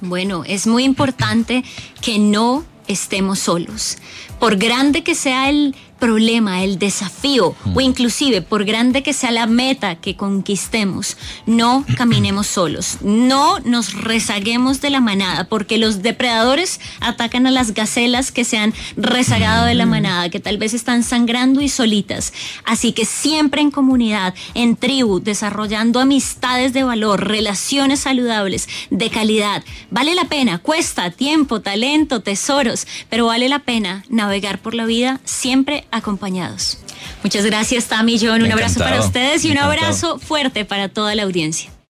Bueno, 0.00 0.44
es 0.44 0.66
muy 0.66 0.84
importante 0.84 1.64
que 2.00 2.18
no 2.18 2.64
estemos 2.88 3.38
solos. 3.38 3.98
Por 4.40 4.56
grande 4.56 5.02
que 5.02 5.14
sea 5.14 5.48
el 5.50 5.74
problema, 5.98 6.62
el 6.62 6.78
desafío 6.78 7.54
o 7.74 7.80
inclusive 7.80 8.42
por 8.42 8.64
grande 8.64 9.02
que 9.02 9.12
sea 9.12 9.30
la 9.30 9.46
meta 9.46 9.96
que 9.96 10.16
conquistemos, 10.16 11.16
no 11.46 11.84
caminemos 11.96 12.46
solos, 12.46 12.98
no 13.02 13.58
nos 13.60 13.94
rezaguemos 13.94 14.80
de 14.80 14.90
la 14.90 15.00
manada, 15.00 15.44
porque 15.44 15.78
los 15.78 16.02
depredadores 16.02 16.80
atacan 17.00 17.46
a 17.46 17.50
las 17.50 17.74
gacelas 17.74 18.32
que 18.32 18.44
se 18.44 18.58
han 18.58 18.72
rezagado 18.96 19.66
de 19.66 19.74
la 19.74 19.86
manada, 19.86 20.30
que 20.30 20.40
tal 20.40 20.58
vez 20.58 20.74
están 20.74 21.02
sangrando 21.02 21.60
y 21.60 21.68
solitas. 21.68 22.32
Así 22.64 22.92
que 22.92 23.04
siempre 23.04 23.60
en 23.60 23.70
comunidad, 23.70 24.34
en 24.54 24.76
tribu, 24.76 25.20
desarrollando 25.20 26.00
amistades 26.00 26.72
de 26.72 26.84
valor, 26.84 27.26
relaciones 27.26 28.00
saludables, 28.00 28.68
de 28.90 29.10
calidad. 29.10 29.64
Vale 29.90 30.14
la 30.14 30.24
pena, 30.26 30.58
cuesta 30.58 31.10
tiempo, 31.10 31.60
talento, 31.60 32.20
tesoros, 32.20 32.86
pero 33.08 33.26
vale 33.26 33.48
la 33.48 33.60
pena 33.60 34.04
navegar 34.08 34.60
por 34.60 34.74
la 34.74 34.86
vida 34.86 35.20
siempre 35.24 35.86
acompañados. 35.90 36.78
Muchas 37.22 37.44
gracias, 37.44 37.86
Tami 37.86 38.18
John. 38.20 38.42
Un 38.42 38.52
abrazo 38.52 38.80
para 38.80 39.00
ustedes 39.00 39.44
y 39.44 39.50
un 39.50 39.58
abrazo 39.58 40.18
fuerte 40.18 40.64
para 40.64 40.88
toda 40.88 41.14
la 41.14 41.24
audiencia. 41.24 41.70